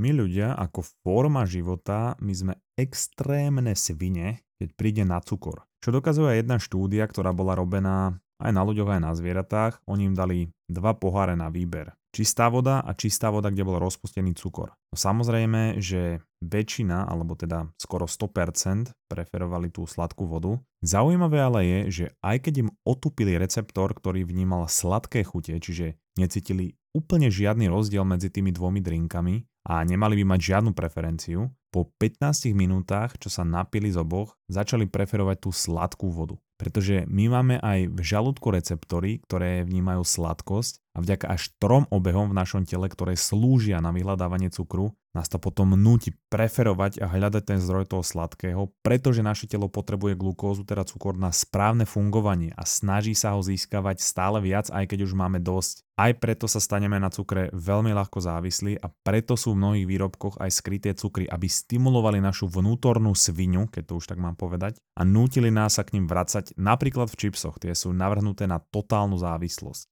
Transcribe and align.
my 0.00 0.10
ľudia 0.12 0.56
ako 0.56 0.84
forma 1.04 1.44
života, 1.44 2.16
my 2.22 2.32
sme 2.32 2.54
extrémne 2.78 3.76
svine, 3.76 4.40
keď 4.56 4.68
príde 4.78 5.04
na 5.04 5.20
cukor. 5.20 5.68
Čo 5.82 5.90
dokazuje 5.92 6.38
jedna 6.38 6.62
štúdia, 6.62 7.04
ktorá 7.10 7.34
bola 7.34 7.58
robená 7.58 8.16
aj 8.42 8.52
na 8.54 8.62
ľuďoch, 8.66 8.98
aj 8.98 9.00
na 9.02 9.12
zvieratách. 9.14 9.72
Oni 9.86 10.10
im 10.10 10.16
dali 10.18 10.50
dva 10.66 10.94
poháre 10.98 11.38
na 11.38 11.50
výber. 11.50 11.94
Čistá 12.12 12.52
voda 12.52 12.84
a 12.84 12.92
čistá 12.92 13.32
voda, 13.32 13.48
kde 13.48 13.64
bol 13.64 13.80
rozpustený 13.80 14.36
cukor. 14.36 14.76
No 14.92 14.96
samozrejme, 15.00 15.80
že 15.80 16.20
väčšina, 16.44 17.08
alebo 17.08 17.32
teda 17.32 17.72
skoro 17.80 18.04
100% 18.04 18.92
preferovali 19.08 19.72
tú 19.72 19.88
sladkú 19.88 20.28
vodu. 20.28 20.60
Zaujímavé 20.84 21.40
ale 21.40 21.60
je, 21.64 21.78
že 21.88 22.04
aj 22.20 22.44
keď 22.44 22.54
im 22.68 22.70
otupili 22.84 23.40
receptor, 23.40 23.96
ktorý 23.96 24.28
vnímal 24.28 24.68
sladké 24.68 25.24
chute, 25.24 25.56
čiže 25.56 25.96
necítili 26.20 26.76
úplne 26.92 27.32
žiadny 27.32 27.72
rozdiel 27.72 28.04
medzi 28.04 28.28
tými 28.28 28.52
dvomi 28.52 28.84
drinkami 28.84 29.48
a 29.62 29.82
nemali 29.86 30.22
by 30.22 30.34
mať 30.34 30.40
žiadnu 30.40 30.70
preferenciu, 30.74 31.50
po 31.72 31.88
15 31.88 32.52
minútach, 32.52 33.16
čo 33.16 33.32
sa 33.32 33.48
napili 33.48 33.88
z 33.88 33.96
oboch, 34.04 34.36
začali 34.52 34.84
preferovať 34.84 35.48
tú 35.48 35.50
sladkú 35.56 36.12
vodu. 36.12 36.36
Pretože 36.60 37.08
my 37.08 37.32
máme 37.32 37.56
aj 37.58 37.90
v 37.90 38.00
žalúdku 38.04 38.52
receptory, 38.52 39.24
ktoré 39.24 39.64
vnímajú 39.64 40.04
sladkosť 40.04 40.78
a 40.94 41.00
vďaka 41.00 41.26
až 41.32 41.48
trom 41.56 41.88
obehom 41.88 42.30
v 42.30 42.38
našom 42.38 42.68
tele, 42.68 42.92
ktoré 42.92 43.16
slúžia 43.16 43.80
na 43.80 43.90
vyhľadávanie 43.90 44.52
cukru, 44.52 44.92
nás 45.12 45.28
to 45.28 45.36
potom 45.36 45.76
núti 45.76 46.16
preferovať 46.32 47.04
a 47.04 47.06
hľadať 47.08 47.44
ten 47.44 47.58
zdroj 47.60 47.84
toho 47.84 48.00
sladkého, 48.00 48.72
pretože 48.80 49.20
naše 49.20 49.44
telo 49.44 49.68
potrebuje 49.68 50.16
glukózu, 50.16 50.64
teda 50.64 50.88
cukor 50.88 51.20
na 51.20 51.28
správne 51.28 51.84
fungovanie 51.84 52.56
a 52.56 52.64
snaží 52.64 53.12
sa 53.12 53.36
ho 53.36 53.44
získavať 53.44 54.00
stále 54.00 54.40
viac, 54.40 54.72
aj 54.72 54.88
keď 54.88 55.04
už 55.04 55.12
máme 55.12 55.36
dosť. 55.44 55.84
Aj 56.00 56.16
preto 56.16 56.48
sa 56.48 56.58
staneme 56.58 56.96
na 56.96 57.12
cukre 57.12 57.52
veľmi 57.52 57.92
ľahko 57.92 58.24
závislí 58.24 58.80
a 58.80 58.88
preto 59.04 59.36
sú 59.36 59.52
v 59.52 59.60
mnohých 59.60 59.86
výrobkoch 59.86 60.40
aj 60.40 60.50
skryté 60.50 60.96
cukry, 60.96 61.28
aby 61.28 61.44
stimulovali 61.44 62.16
našu 62.16 62.48
vnútornú 62.48 63.12
svinu, 63.12 63.68
keď 63.68 63.92
to 63.92 63.94
už 64.00 64.08
tak 64.08 64.16
mám 64.16 64.34
povedať, 64.34 64.80
a 64.96 65.04
nútili 65.04 65.52
nás 65.52 65.76
sa 65.76 65.84
k 65.84 66.00
ním 66.00 66.08
vracať 66.08 66.56
napríklad 66.56 67.12
v 67.12 67.28
čipsoch, 67.28 67.60
tie 67.60 67.76
sú 67.76 67.92
navrhnuté 67.92 68.48
na 68.48 68.64
totálnu 68.64 69.20
závislosť. 69.20 69.84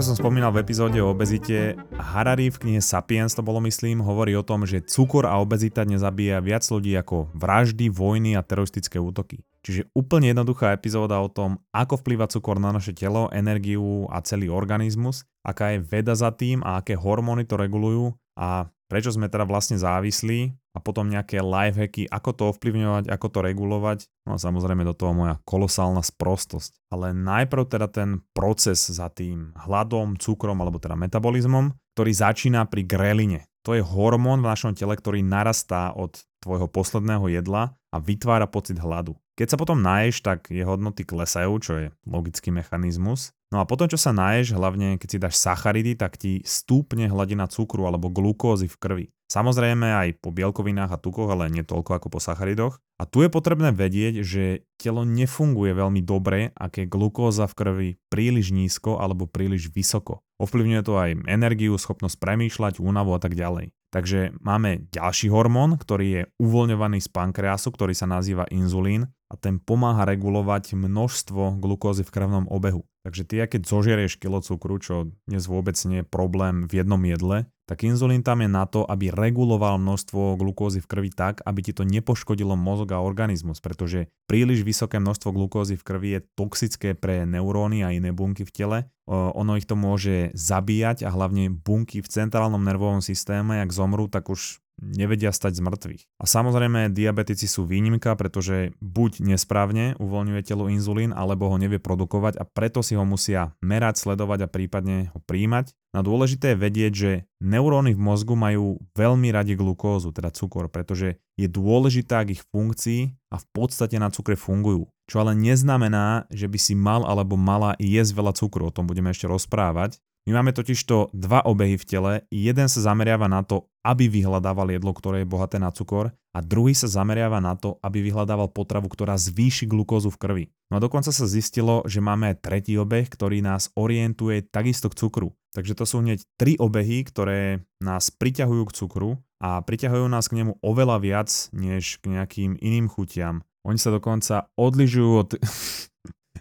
Ako 0.00 0.16
som 0.16 0.24
spomínal 0.32 0.48
v 0.56 0.64
epizóde 0.64 0.96
o 1.04 1.12
obezite, 1.12 1.76
Harari 1.92 2.48
v 2.48 2.56
knihe 2.56 2.80
Sapiens 2.80 3.36
to 3.36 3.44
bolo 3.44 3.60
myslím, 3.68 4.00
hovorí 4.00 4.32
o 4.32 4.40
tom, 4.40 4.64
že 4.64 4.80
cukor 4.80 5.28
a 5.28 5.36
obezita 5.36 5.84
nezabíja 5.84 6.40
viac 6.40 6.64
ľudí 6.64 6.96
ako 6.96 7.28
vraždy, 7.36 7.92
vojny 7.92 8.32
a 8.32 8.40
teroristické 8.40 8.96
útoky. 8.96 9.44
Čiže 9.60 9.92
úplne 9.92 10.32
jednoduchá 10.32 10.72
epizóda 10.72 11.20
o 11.20 11.28
tom, 11.28 11.60
ako 11.76 12.00
vplýva 12.00 12.32
cukor 12.32 12.56
na 12.56 12.72
naše 12.72 12.96
telo, 12.96 13.28
energiu 13.28 14.08
a 14.08 14.24
celý 14.24 14.48
organizmus, 14.48 15.28
aká 15.44 15.76
je 15.76 15.84
veda 15.84 16.16
za 16.16 16.32
tým 16.32 16.64
a 16.64 16.80
aké 16.80 16.96
hormóny 16.96 17.44
to 17.44 17.60
regulujú 17.60 18.16
a 18.40 18.72
prečo 18.88 19.12
sme 19.12 19.28
teda 19.28 19.44
vlastne 19.44 19.76
závislí 19.76 20.56
a 20.70 20.78
potom 20.78 21.10
nejaké 21.10 21.42
lifehacky, 21.42 22.06
ako 22.06 22.30
to 22.30 22.42
ovplyvňovať, 22.54 23.10
ako 23.10 23.26
to 23.26 23.38
regulovať. 23.42 23.98
No 24.26 24.36
a 24.36 24.38
samozrejme 24.38 24.86
do 24.86 24.94
toho 24.94 25.10
moja 25.10 25.42
kolosálna 25.42 26.02
sprostosť. 26.04 26.78
Ale 26.94 27.10
najprv 27.10 27.66
teda 27.66 27.90
ten 27.90 28.22
proces 28.30 28.78
za 28.86 29.10
tým 29.10 29.50
hladom, 29.66 30.14
cukrom 30.14 30.62
alebo 30.62 30.78
teda 30.78 30.94
metabolizmom, 30.94 31.74
ktorý 31.98 32.10
začína 32.14 32.70
pri 32.70 32.86
greline. 32.86 33.40
To 33.68 33.76
je 33.76 33.84
hormón 33.84 34.40
v 34.40 34.50
našom 34.50 34.72
tele, 34.72 34.96
ktorý 34.96 35.20
narastá 35.20 35.92
od 35.92 36.16
tvojho 36.40 36.64
posledného 36.70 37.28
jedla 37.28 37.76
a 37.92 37.96
vytvára 38.00 38.48
pocit 38.48 38.80
hladu. 38.80 39.18
Keď 39.36 39.56
sa 39.56 39.60
potom 39.60 39.80
naješ, 39.80 40.24
tak 40.24 40.48
je 40.48 40.64
hodnoty 40.64 41.04
klesajú, 41.04 41.52
čo 41.60 41.72
je 41.76 41.86
logický 42.08 42.52
mechanizmus. 42.52 43.32
No 43.52 43.60
a 43.60 43.68
potom, 43.68 43.88
čo 43.90 43.98
sa 44.00 44.14
naješ, 44.14 44.56
hlavne 44.56 44.96
keď 44.96 45.08
si 45.08 45.18
dáš 45.18 45.36
sacharidy, 45.42 45.98
tak 45.98 46.16
ti 46.16 46.40
stúpne 46.46 47.10
hladina 47.10 47.50
cukru 47.50 47.84
alebo 47.84 48.12
glukózy 48.12 48.70
v 48.70 48.76
krvi. 48.80 49.06
Samozrejme 49.30 49.86
aj 49.94 50.08
po 50.18 50.34
bielkovinách 50.34 50.90
a 50.90 50.98
tukoch, 50.98 51.30
ale 51.30 51.46
nie 51.54 51.62
toľko 51.62 52.02
ako 52.02 52.08
po 52.10 52.18
sacharidoch. 52.18 52.82
A 52.98 53.06
tu 53.06 53.22
je 53.22 53.30
potrebné 53.30 53.70
vedieť, 53.70 54.26
že 54.26 54.66
telo 54.74 55.06
nefunguje 55.06 55.70
veľmi 55.70 56.02
dobre, 56.02 56.50
aké 56.58 56.90
glukóza 56.90 57.46
v 57.46 57.54
krvi 57.54 57.88
príliš 58.10 58.50
nízko 58.50 58.98
alebo 58.98 59.30
príliš 59.30 59.70
vysoko. 59.70 60.26
Ovplyvňuje 60.42 60.82
to 60.82 60.94
aj 60.98 61.10
energiu, 61.30 61.78
schopnosť 61.78 62.18
premýšľať, 62.18 62.82
únavu 62.82 63.14
a 63.14 63.22
tak 63.22 63.38
ďalej. 63.38 63.70
Takže 63.90 64.34
máme 64.42 64.86
ďalší 64.90 65.30
hormón, 65.30 65.78
ktorý 65.78 66.06
je 66.10 66.22
uvoľňovaný 66.38 66.98
z 67.02 67.08
pankreasu, 67.10 67.74
ktorý 67.74 67.94
sa 67.94 68.06
nazýva 68.06 68.50
inzulín 68.50 69.10
a 69.30 69.34
ten 69.34 69.58
pomáha 69.58 70.06
regulovať 70.06 70.74
množstvo 70.78 71.58
glukózy 71.58 72.06
v 72.06 72.14
krvnom 72.14 72.46
obehu. 72.50 72.86
Takže 73.02 73.22
ty, 73.26 73.42
keď 73.42 73.62
zožerieš 73.66 74.20
kilo 74.20 74.38
cukru, 74.44 74.78
čo 74.78 75.10
dnes 75.26 75.48
vôbec 75.50 75.74
nie 75.88 76.02
je 76.02 76.10
problém 76.10 76.70
v 76.70 76.82
jednom 76.84 77.02
jedle, 77.02 77.50
tak 77.70 77.86
inzulín 77.86 78.26
tam 78.26 78.42
je 78.42 78.50
na 78.50 78.66
to, 78.66 78.82
aby 78.82 79.14
reguloval 79.14 79.78
množstvo 79.78 80.34
glukózy 80.34 80.82
v 80.82 80.90
krvi 80.90 81.10
tak, 81.14 81.38
aby 81.46 81.62
ti 81.62 81.70
to 81.70 81.86
nepoškodilo 81.86 82.58
mozog 82.58 82.90
a 82.90 82.98
organizmus, 82.98 83.62
pretože 83.62 84.10
príliš 84.26 84.66
vysoké 84.66 84.98
množstvo 84.98 85.30
glukózy 85.30 85.78
v 85.78 85.86
krvi 85.86 86.08
je 86.18 86.20
toxické 86.34 86.98
pre 86.98 87.22
neuróny 87.30 87.86
a 87.86 87.94
iné 87.94 88.10
bunky 88.10 88.42
v 88.42 88.50
tele. 88.50 88.78
Ono 89.06 89.54
ich 89.54 89.70
to 89.70 89.78
môže 89.78 90.34
zabíjať 90.34 91.06
a 91.06 91.14
hlavne 91.14 91.46
bunky 91.46 92.02
v 92.02 92.10
centrálnom 92.10 92.66
nervovom 92.66 92.98
systéme, 93.06 93.62
ak 93.62 93.70
zomrú, 93.70 94.10
tak 94.10 94.34
už 94.34 94.58
nevedia 94.80 95.30
stať 95.30 95.60
z 95.60 95.64
mŕtvych. 95.64 96.02
A 96.18 96.24
samozrejme 96.24 96.90
diabetici 96.90 97.44
sú 97.44 97.68
výnimka, 97.68 98.16
pretože 98.16 98.72
buď 98.80 99.22
nesprávne 99.22 99.94
uvoľňuje 100.00 100.40
telo 100.42 100.66
inzulín, 100.72 101.12
alebo 101.12 101.52
ho 101.52 101.56
nevie 101.60 101.78
produkovať 101.78 102.40
a 102.40 102.44
preto 102.48 102.80
si 102.80 102.96
ho 102.96 103.04
musia 103.04 103.52
merať, 103.60 104.02
sledovať 104.02 104.48
a 104.48 104.52
prípadne 104.52 105.12
ho 105.12 105.20
príjmať. 105.22 105.76
No 105.90 106.06
dôležité 106.06 106.54
je 106.54 106.62
vedieť, 106.62 106.92
že 106.94 107.12
neuróny 107.42 107.98
v 107.98 108.00
mozgu 108.00 108.38
majú 108.38 108.78
veľmi 108.94 109.34
radi 109.34 109.58
glukózu, 109.58 110.14
teda 110.14 110.30
cukor, 110.30 110.70
pretože 110.70 111.18
je 111.34 111.50
dôležitá 111.50 112.22
k 112.22 112.38
ich 112.38 112.42
funkcii 112.54 113.10
a 113.34 113.36
v 113.42 113.46
podstate 113.50 113.98
na 113.98 114.08
cukre 114.08 114.38
fungujú. 114.38 114.86
Čo 115.10 115.26
ale 115.26 115.34
neznamená, 115.34 116.30
že 116.30 116.46
by 116.46 116.58
si 116.62 116.78
mal 116.78 117.02
alebo 117.02 117.34
mala 117.34 117.74
jesť 117.82 118.14
veľa 118.14 118.32
cukru, 118.38 118.70
o 118.70 118.74
tom 118.74 118.86
budeme 118.86 119.10
ešte 119.10 119.26
rozprávať, 119.26 119.98
my 120.28 120.36
máme 120.36 120.52
totižto 120.52 121.16
dva 121.16 121.40
obehy 121.48 121.80
v 121.80 121.88
tele, 121.88 122.12
jeden 122.28 122.68
sa 122.68 122.92
zameriava 122.92 123.24
na 123.24 123.40
to, 123.40 123.70
aby 123.80 124.12
vyhľadával 124.12 124.68
jedlo, 124.68 124.92
ktoré 124.92 125.24
je 125.24 125.30
bohaté 125.32 125.56
na 125.56 125.72
cukor 125.72 126.12
a 126.36 126.38
druhý 126.44 126.76
sa 126.76 126.86
zameriava 126.86 127.40
na 127.40 127.56
to, 127.56 127.80
aby 127.80 128.04
vyhľadával 128.04 128.52
potravu, 128.52 128.86
ktorá 128.92 129.16
zvýši 129.16 129.64
glukózu 129.64 130.12
v 130.12 130.20
krvi. 130.20 130.44
No 130.68 130.78
a 130.78 130.82
dokonca 130.84 131.10
sa 131.10 131.26
zistilo, 131.26 131.82
že 131.88 132.04
máme 132.04 132.30
aj 132.30 132.44
tretí 132.44 132.76
obeh, 132.76 133.08
ktorý 133.08 133.42
nás 133.42 133.72
orientuje 133.74 134.44
takisto 134.46 134.92
k 134.92 134.98
cukru. 135.00 135.28
Takže 135.50 135.74
to 135.74 135.84
sú 135.88 136.04
hneď 136.04 136.22
tri 136.38 136.54
obehy, 136.54 137.02
ktoré 137.02 137.66
nás 137.82 138.14
priťahujú 138.14 138.62
k 138.70 138.76
cukru 138.76 139.10
a 139.42 139.58
priťahujú 139.58 140.06
nás 140.06 140.30
k 140.30 140.44
nemu 140.44 140.62
oveľa 140.62 141.02
viac 141.02 141.30
než 141.50 141.98
k 141.98 142.14
nejakým 142.14 142.54
iným 142.62 142.86
chutiam. 142.86 143.42
Oni 143.66 143.80
sa 143.80 143.90
dokonca 143.90 144.52
odližujú 144.54 145.10
od... 145.10 145.30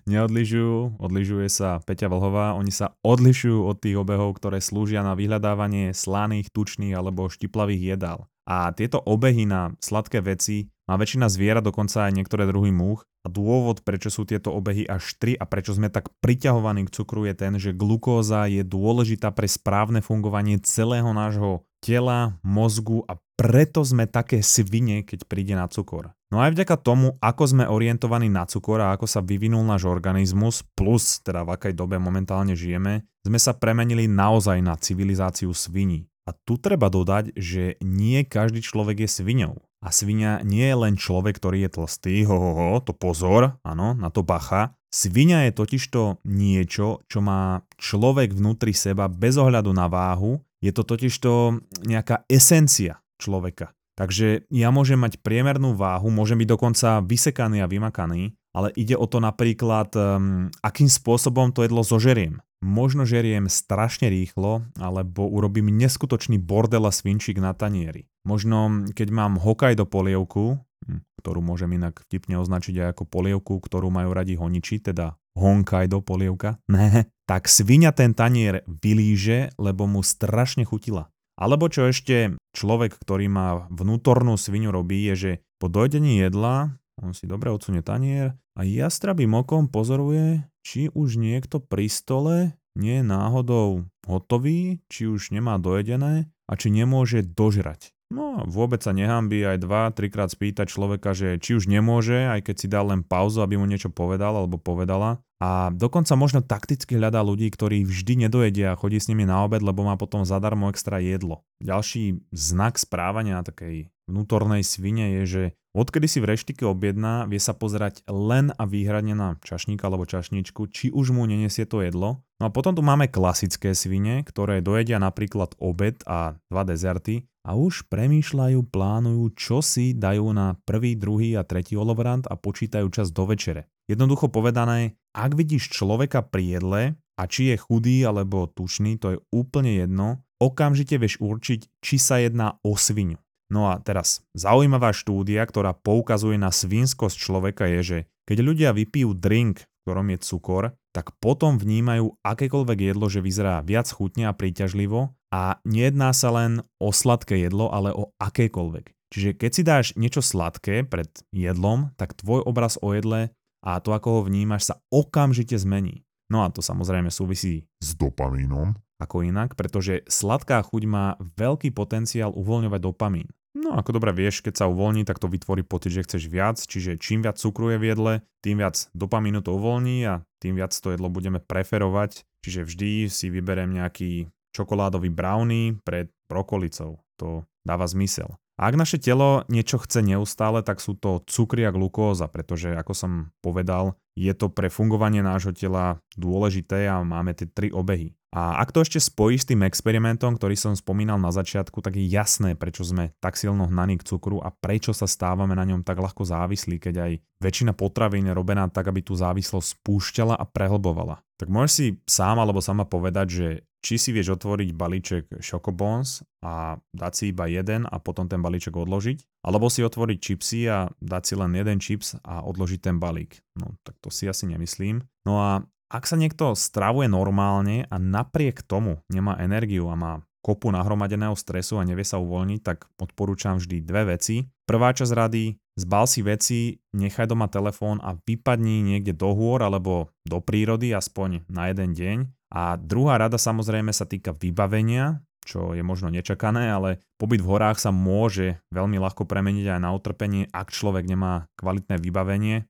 neodlišujú, 0.09 0.97
odlišuje 0.97 1.47
sa 1.47 1.77
Peťa 1.85 2.09
Vlhová, 2.09 2.57
oni 2.57 2.73
sa 2.73 2.97
odlišujú 3.05 3.69
od 3.69 3.77
tých 3.77 3.95
obehov, 3.95 4.41
ktoré 4.41 4.57
slúžia 4.57 5.05
na 5.05 5.13
vyhľadávanie 5.13 5.93
slaných, 5.93 6.49
tučných 6.49 6.97
alebo 6.97 7.29
štiplavých 7.29 7.95
jedál. 7.95 8.25
A 8.49 8.73
tieto 8.73 8.97
obehy 8.97 9.45
na 9.45 9.77
sladké 9.77 10.25
veci 10.25 10.73
má 10.89 10.97
väčšina 10.97 11.29
zviera, 11.29 11.61
dokonca 11.61 12.09
aj 12.09 12.17
niektoré 12.17 12.49
druhy 12.49 12.73
múch. 12.73 13.05
A 13.21 13.29
dôvod, 13.29 13.85
prečo 13.85 14.09
sú 14.09 14.25
tieto 14.25 14.49
obehy 14.49 14.89
až 14.89 15.13
3 15.21 15.37
a 15.37 15.45
prečo 15.45 15.75
sme 15.77 15.93
tak 15.93 16.09
priťahovaní 16.23 16.89
k 16.89 16.93
cukru 16.97 17.29
je 17.29 17.35
ten, 17.37 17.53
že 17.61 17.77
glukóza 17.77 18.49
je 18.49 18.65
dôležitá 18.65 19.29
pre 19.35 19.45
správne 19.45 20.01
fungovanie 20.01 20.57
celého 20.65 21.13
nášho 21.13 21.61
tela, 21.83 22.39
mozgu 22.41 23.05
a 23.05 23.21
preto 23.37 23.85
sme 23.85 24.09
také 24.09 24.41
svine, 24.41 25.05
keď 25.05 25.29
príde 25.29 25.53
na 25.53 25.69
cukor. 25.69 26.15
No 26.29 26.37
aj 26.45 26.53
vďaka 26.53 26.77
tomu, 26.77 27.17
ako 27.17 27.43
sme 27.49 27.65
orientovaní 27.65 28.29
na 28.29 28.45
cukor 28.45 28.77
a 28.85 28.93
ako 28.93 29.09
sa 29.09 29.25
vyvinul 29.25 29.65
náš 29.65 29.89
organizmus, 29.89 30.61
plus 30.77 31.17
teda 31.25 31.41
v 31.41 31.57
akej 31.57 31.73
dobe 31.73 31.97
momentálne 31.97 32.53
žijeme, 32.53 33.01
sme 33.25 33.39
sa 33.41 33.57
premenili 33.57 34.05
naozaj 34.05 34.61
na 34.61 34.77
civilizáciu 34.77 35.49
sviní. 35.57 36.05
A 36.29 36.37
tu 36.45 36.61
treba 36.61 36.93
dodať, 36.93 37.33
že 37.33 37.81
nie 37.81 38.21
každý 38.21 38.61
človek 38.61 39.05
je 39.05 39.09
sviňou. 39.09 39.57
A 39.81 39.89
svinia 39.89 40.37
nie 40.45 40.69
je 40.69 40.77
len 40.77 40.93
človek, 41.01 41.41
ktorý 41.41 41.65
je 41.65 41.73
tlstý, 41.81 42.15
ho, 42.29 42.37
ho, 42.37 42.51
ho, 42.53 42.77
to 42.77 42.93
pozor, 42.93 43.57
áno, 43.65 43.97
na 43.97 44.13
to 44.13 44.21
bacha. 44.21 44.77
Svinia 44.93 45.49
je 45.49 45.57
totižto 45.57 46.21
niečo, 46.29 47.01
čo 47.09 47.25
má 47.25 47.65
človek 47.81 48.37
vnútri 48.37 48.77
seba 48.77 49.09
bez 49.09 49.41
ohľadu 49.41 49.73
na 49.73 49.89
váhu. 49.89 50.37
Je 50.61 50.69
to 50.69 50.85
totižto 50.85 51.57
nejaká 51.89 52.21
esencia 52.29 53.01
človeka. 53.17 53.73
Takže 53.99 54.47
ja 54.47 54.71
môžem 54.71 54.95
mať 54.95 55.19
priemernú 55.19 55.75
váhu, 55.75 56.07
môžem 56.07 56.39
byť 56.39 56.47
dokonca 56.47 57.03
vysekaný 57.03 57.59
a 57.59 57.67
vymakaný, 57.67 58.31
ale 58.55 58.71
ide 58.79 58.95
o 58.95 59.03
to 59.03 59.19
napríklad, 59.19 59.91
um, 59.99 60.47
akým 60.63 60.87
spôsobom 60.87 61.51
to 61.51 61.67
jedlo 61.67 61.83
zožeriem. 61.83 62.39
Možno 62.63 63.03
žeriem 63.03 63.51
strašne 63.51 64.07
rýchlo, 64.07 64.63
alebo 64.79 65.27
urobím 65.27 65.75
neskutočný 65.75 66.39
bordel 66.39 66.87
a 66.87 66.95
svinčík 66.95 67.43
na 67.43 67.51
tanieri. 67.51 68.07
Možno 68.23 68.87
keď 68.95 69.07
mám 69.11 69.35
hokaj 69.35 69.75
do 69.75 69.83
polievku, 69.83 70.63
hm, 70.87 71.03
ktorú 71.19 71.43
môžem 71.43 71.75
inak 71.75 71.99
vtipne 72.07 72.39
označiť 72.39 72.79
aj 72.79 72.87
ako 72.95 73.03
polievku, 73.03 73.59
ktorú 73.59 73.91
majú 73.91 74.15
radi 74.15 74.39
honiči, 74.39 74.79
teda 74.79 75.19
Honkaido 75.35 75.99
polievka, 75.99 76.55
ne, 76.71 77.11
tak 77.27 77.51
svinia 77.51 77.91
ten 77.91 78.15
tanier 78.15 78.63
vylíže, 78.63 79.55
lebo 79.59 79.91
mu 79.91 80.03
strašne 80.03 80.63
chutila. 80.63 81.11
Alebo 81.39 81.71
čo 81.71 81.87
ešte 81.87 82.35
človek, 82.51 82.99
ktorý 82.99 83.31
má 83.31 83.71
vnútornú 83.71 84.35
svinu 84.35 84.75
robí, 84.75 85.07
je, 85.07 85.15
že 85.15 85.31
po 85.55 85.71
dojedení 85.71 86.19
jedla 86.19 86.75
on 86.99 87.15
si 87.15 87.23
dobre 87.23 87.47
odsunie 87.47 87.79
tanier 87.79 88.35
a 88.59 88.67
jastrabým 88.67 89.31
okom 89.31 89.71
pozoruje, 89.71 90.43
či 90.67 90.91
už 90.91 91.15
niekto 91.15 91.63
pri 91.63 91.87
stole 91.87 92.59
nie 92.75 92.99
je 92.99 93.05
náhodou 93.07 93.87
hotový, 94.03 94.83
či 94.91 95.07
už 95.07 95.31
nemá 95.31 95.55
dojedené 95.55 96.27
a 96.43 96.53
či 96.59 96.67
nemôže 96.75 97.23
dožrať. 97.23 97.95
No 98.09 98.41
vôbec 98.49 98.81
sa 98.81 98.89
nehambí 98.89 99.45
aj 99.45 99.61
dva, 99.61 99.93
trikrát 99.93 100.33
spýtať 100.33 100.65
človeka, 100.65 101.13
že 101.13 101.37
či 101.37 101.53
už 101.53 101.69
nemôže, 101.69 102.25
aj 102.25 102.41
keď 102.49 102.55
si 102.57 102.65
dá 102.65 102.81
len 102.81 103.05
pauzu, 103.05 103.45
aby 103.45 103.53
mu 103.61 103.69
niečo 103.69 103.93
povedal 103.93 104.33
alebo 104.33 104.57
povedala. 104.57 105.21
A 105.37 105.69
dokonca 105.71 106.17
možno 106.17 106.41
takticky 106.41 106.97
hľadá 106.97 107.21
ľudí, 107.21 107.47
ktorí 107.53 107.85
vždy 107.85 108.27
nedojedia 108.27 108.73
a 108.73 108.79
chodí 108.81 108.97
s 108.97 109.07
nimi 109.07 109.29
na 109.29 109.45
obed, 109.45 109.61
lebo 109.61 109.85
má 109.85 109.95
potom 109.95 110.25
zadarmo 110.25 110.73
extra 110.73 110.99
jedlo. 110.99 111.45
Ďalší 111.61 112.25
znak 112.33 112.81
správania 112.81 113.45
takej 113.45 113.93
vnútornej 114.09 114.65
svine 114.65 115.21
je, 115.21 115.23
že 115.25 115.43
odkedy 115.77 116.09
si 116.09 116.17
v 116.19 116.33
reštike 116.33 116.65
objedná, 116.65 117.29
vie 117.29 117.37
sa 117.37 117.53
pozerať 117.53 118.01
len 118.09 118.49
a 118.57 118.65
výhradne 118.65 119.13
na 119.13 119.37
čašníka 119.45 119.85
alebo 119.85 120.09
čašničku, 120.09 120.67
či 120.73 120.89
už 120.89 121.13
mu 121.13 121.29
nenesie 121.29 121.69
to 121.69 121.85
jedlo. 121.85 122.25
No 122.41 122.49
a 122.49 122.53
potom 122.53 122.73
tu 122.73 122.81
máme 122.81 123.05
klasické 123.07 123.77
svine, 123.77 124.25
ktoré 124.25 124.65
dojedia 124.65 124.97
napríklad 124.97 125.53
obed 125.61 126.01
a 126.09 126.41
dva 126.49 126.63
dezerty 126.65 127.29
a 127.45 127.55
už 127.55 127.87
premýšľajú, 127.87 128.59
plánujú, 128.67 129.23
čo 129.37 129.57
si 129.63 129.95
dajú 129.95 130.33
na 130.35 130.59
prvý, 130.67 130.97
druhý 130.97 131.39
a 131.39 131.47
tretí 131.47 131.77
olovrant 131.77 132.25
a 132.27 132.35
počítajú 132.35 132.89
čas 132.91 133.13
do 133.15 133.29
večere. 133.29 133.69
Jednoducho 133.89 134.29
povedané, 134.29 134.99
ak 135.17 135.33
vidíš 135.33 135.73
človeka 135.73 136.21
pri 136.21 136.59
jedle 136.59 136.81
a 137.17 137.23
či 137.25 137.49
je 137.49 137.55
chudý 137.57 138.05
alebo 138.05 138.45
tučný, 138.45 139.01
to 139.01 139.17
je 139.17 139.19
úplne 139.33 139.81
jedno, 139.81 140.21
okamžite 140.37 140.95
vieš 140.95 141.17
určiť, 141.19 141.83
či 141.83 141.95
sa 141.99 142.21
jedná 142.21 142.61
o 142.63 142.77
svinu. 142.77 143.19
No 143.49 143.73
a 143.73 143.81
teraz, 143.81 144.21
zaujímavá 144.37 144.93
štúdia, 144.93 145.41
ktorá 145.41 145.73
poukazuje 145.73 146.37
na 146.37 146.53
svinskosť 146.53 147.17
človeka 147.17 147.65
je, 147.65 147.81
že 147.81 147.97
keď 148.29 148.37
ľudia 148.45 148.69
vypijú 148.77 149.17
drink, 149.17 149.65
v 149.65 149.77
ktorom 149.89 150.13
je 150.13 150.19
cukor, 150.21 150.63
tak 150.93 151.17
potom 151.17 151.57
vnímajú 151.57 152.13
akékoľvek 152.21 152.93
jedlo, 152.93 153.09
že 153.09 153.25
vyzerá 153.25 153.65
viac 153.65 153.89
chutne 153.89 154.29
a 154.29 154.37
príťažlivo 154.37 155.17
a 155.33 155.57
nejedná 155.65 156.13
sa 156.13 156.29
len 156.29 156.61
o 156.77 156.93
sladké 156.93 157.41
jedlo, 157.41 157.73
ale 157.73 157.89
o 157.89 158.13
akékoľvek. 158.21 158.93
Čiže 159.09 159.29
keď 159.33 159.51
si 159.53 159.61
dáš 159.65 159.85
niečo 159.97 160.21
sladké 160.21 160.85
pred 160.85 161.09
jedlom, 161.33 161.89
tak 161.97 162.13
tvoj 162.13 162.45
obraz 162.45 162.77
o 162.77 162.93
jedle 162.93 163.33
a 163.65 163.81
to, 163.81 163.89
ako 163.97 164.21
ho 164.21 164.21
vnímaš, 164.29 164.69
sa 164.69 164.75
okamžite 164.93 165.57
zmení. 165.57 166.05
No 166.29 166.45
a 166.45 166.53
to 166.53 166.61
samozrejme 166.61 167.09
súvisí 167.09 167.65
s 167.81 167.97
dopamínom. 167.97 168.77
Ako 168.99 169.23
inak, 169.23 169.55
pretože 169.55 170.03
sladká 170.11 170.59
chuť 170.59 170.83
má 170.85 171.15
veľký 171.39 171.71
potenciál 171.71 172.35
uvoľňovať 172.35 172.81
dopamín. 172.83 173.31
No 173.57 173.73
ako 173.73 173.97
dobre 173.97 174.13
vieš, 174.13 174.45
keď 174.45 174.61
sa 174.61 174.65
uvoľní, 174.69 175.09
tak 175.09 175.17
to 175.17 175.25
vytvorí 175.25 175.65
pocit, 175.65 175.89
že 175.89 176.05
chceš 176.05 176.29
viac, 176.29 176.61
čiže 176.61 177.01
čím 177.01 177.25
viac 177.25 177.41
cukru 177.41 177.73
je 177.73 177.81
v 177.81 177.87
jedle, 177.89 178.13
tým 178.45 178.61
viac 178.61 178.77
dopamínu 178.93 179.41
to 179.41 179.57
uvoľní 179.57 180.05
a 180.05 180.21
tým 180.37 180.53
viac 180.53 180.69
to 180.71 180.93
jedlo 180.93 181.09
budeme 181.09 181.41
preferovať. 181.41 182.23
Čiže 182.45 182.61
vždy 182.63 182.91
si 183.09 183.27
vyberiem 183.33 183.73
nejaký 183.73 184.29
čokoládový 184.53 185.09
brownie 185.09 185.81
pred 185.81 186.13
brokolicou. 186.29 187.01
To 187.19 187.43
dáva 187.65 187.89
zmysel. 187.89 188.37
Ak 188.59 188.75
naše 188.75 188.99
telo 188.99 189.47
niečo 189.47 189.79
chce 189.79 190.03
neustále, 190.03 190.59
tak 190.67 190.83
sú 190.83 190.91
to 190.91 191.23
cukry 191.31 191.63
a 191.63 191.71
glukóza, 191.71 192.27
pretože 192.27 192.75
ako 192.75 192.91
som 192.91 193.11
povedal, 193.39 193.95
je 194.19 194.35
to 194.35 194.51
pre 194.51 194.67
fungovanie 194.67 195.23
nášho 195.23 195.55
tela 195.55 196.03
dôležité 196.19 196.91
a 196.91 196.99
máme 196.99 197.31
tie 197.31 197.47
tri 197.47 197.71
obehy. 197.71 198.19
A 198.29 198.61
ak 198.61 198.75
to 198.75 198.85
ešte 198.85 199.01
spojíš 199.01 199.47
s 199.47 199.49
tým 199.55 199.65
experimentom, 199.65 200.37
ktorý 200.37 200.53
som 200.53 200.77
spomínal 200.77 201.17
na 201.17 201.33
začiatku, 201.33 201.81
tak 201.81 201.97
je 201.97 202.05
jasné, 202.05 202.53
prečo 202.53 202.85
sme 202.85 203.15
tak 203.17 203.39
silno 203.39 203.65
hnaní 203.65 203.97
k 203.97 204.05
cukru 204.05 204.37
a 204.43 204.53
prečo 204.53 204.93
sa 204.93 205.09
stávame 205.09 205.57
na 205.57 205.65
ňom 205.65 205.81
tak 205.81 205.97
ľahko 205.97 206.27
závislí, 206.27 206.77
keď 206.77 206.95
aj 207.09 207.11
väčšina 207.41 207.73
potravín 207.73 208.29
je 208.29 208.37
robená 208.37 208.69
tak, 208.69 208.91
aby 208.91 209.01
tú 209.01 209.17
závislosť 209.17 209.81
spúšťala 209.81 210.37
a 210.37 210.45
prehlbovala. 210.45 211.25
Tak 211.41 211.47
môžeš 211.49 211.71
si 211.73 211.85
sám 212.05 212.37
alebo 212.37 212.61
sama 212.61 212.85
povedať, 212.85 213.27
že 213.31 213.47
či 213.79 213.95
si 213.95 214.11
vieš 214.11 214.35
otvoriť 214.35 214.69
balíček 214.75 215.23
Chocobons 215.39 216.23
a 216.43 216.75
dať 216.91 217.13
si 217.15 217.23
iba 217.31 217.47
jeden 217.47 217.87
a 217.87 217.95
potom 217.99 218.27
ten 218.27 218.43
balíček 218.43 218.75
odložiť, 218.75 219.47
alebo 219.47 219.71
si 219.71 219.83
otvoriť 219.83 220.17
čipsy 220.19 220.59
a 220.67 220.91
dať 220.99 221.23
si 221.23 221.33
len 221.39 221.51
jeden 221.55 221.79
čips 221.79 222.19
a 222.23 222.43
odložiť 222.43 222.79
ten 222.83 222.99
balík. 222.99 223.39
No 223.55 223.79
tak 223.87 223.95
to 224.03 224.11
si 224.11 224.27
asi 224.27 224.47
nemyslím. 224.51 225.03
No 225.23 225.39
a 225.39 225.63
ak 225.89 226.05
sa 226.05 226.19
niekto 226.19 226.53
stravuje 226.53 227.09
normálne 227.09 227.89
a 227.89 227.97
napriek 227.97 228.61
tomu 228.61 229.01
nemá 229.09 229.39
energiu 229.41 229.89
a 229.89 229.97
má 229.97 230.13
kopu 230.39 230.71
nahromadeného 230.71 231.35
stresu 231.35 231.81
a 231.81 231.87
nevie 231.87 232.07
sa 232.07 232.21
uvoľniť, 232.21 232.59
tak 232.63 232.87
odporúčam 232.95 233.59
vždy 233.59 233.83
dve 233.83 234.15
veci. 234.15 234.47
Prvá 234.63 234.95
časť 234.95 235.11
rady, 235.11 235.57
zbal 235.75 236.05
si 236.07 236.21
veci, 236.23 236.59
nechaj 236.95 237.27
doma 237.27 237.51
telefón 237.51 237.99
a 237.99 238.15
vypadni 238.15 238.85
niekde 238.85 239.17
do 239.17 239.35
hôr 239.35 239.59
alebo 239.59 240.13
do 240.23 240.39
prírody 240.39 240.95
aspoň 240.95 241.43
na 241.51 241.73
jeden 241.73 241.91
deň. 241.91 242.17
A 242.49 242.75
druhá 242.77 243.21
rada 243.21 243.37
samozrejme 243.37 243.93
sa 243.93 244.09
týka 244.09 244.33
vybavenia, 244.33 245.21
čo 245.45 245.73
je 245.73 245.81
možno 245.81 246.13
nečakané, 246.13 246.69
ale 246.69 247.01
pobyt 247.17 247.41
v 247.41 247.49
horách 247.49 247.81
sa 247.81 247.89
môže 247.89 248.61
veľmi 248.69 249.01
ľahko 249.01 249.25
premeniť 249.25 249.77
aj 249.77 249.79
na 249.81 249.89
utrpenie, 249.93 250.49
ak 250.53 250.69
človek 250.69 251.09
nemá 251.09 251.49
kvalitné 251.57 251.97
vybavenie. 251.97 252.69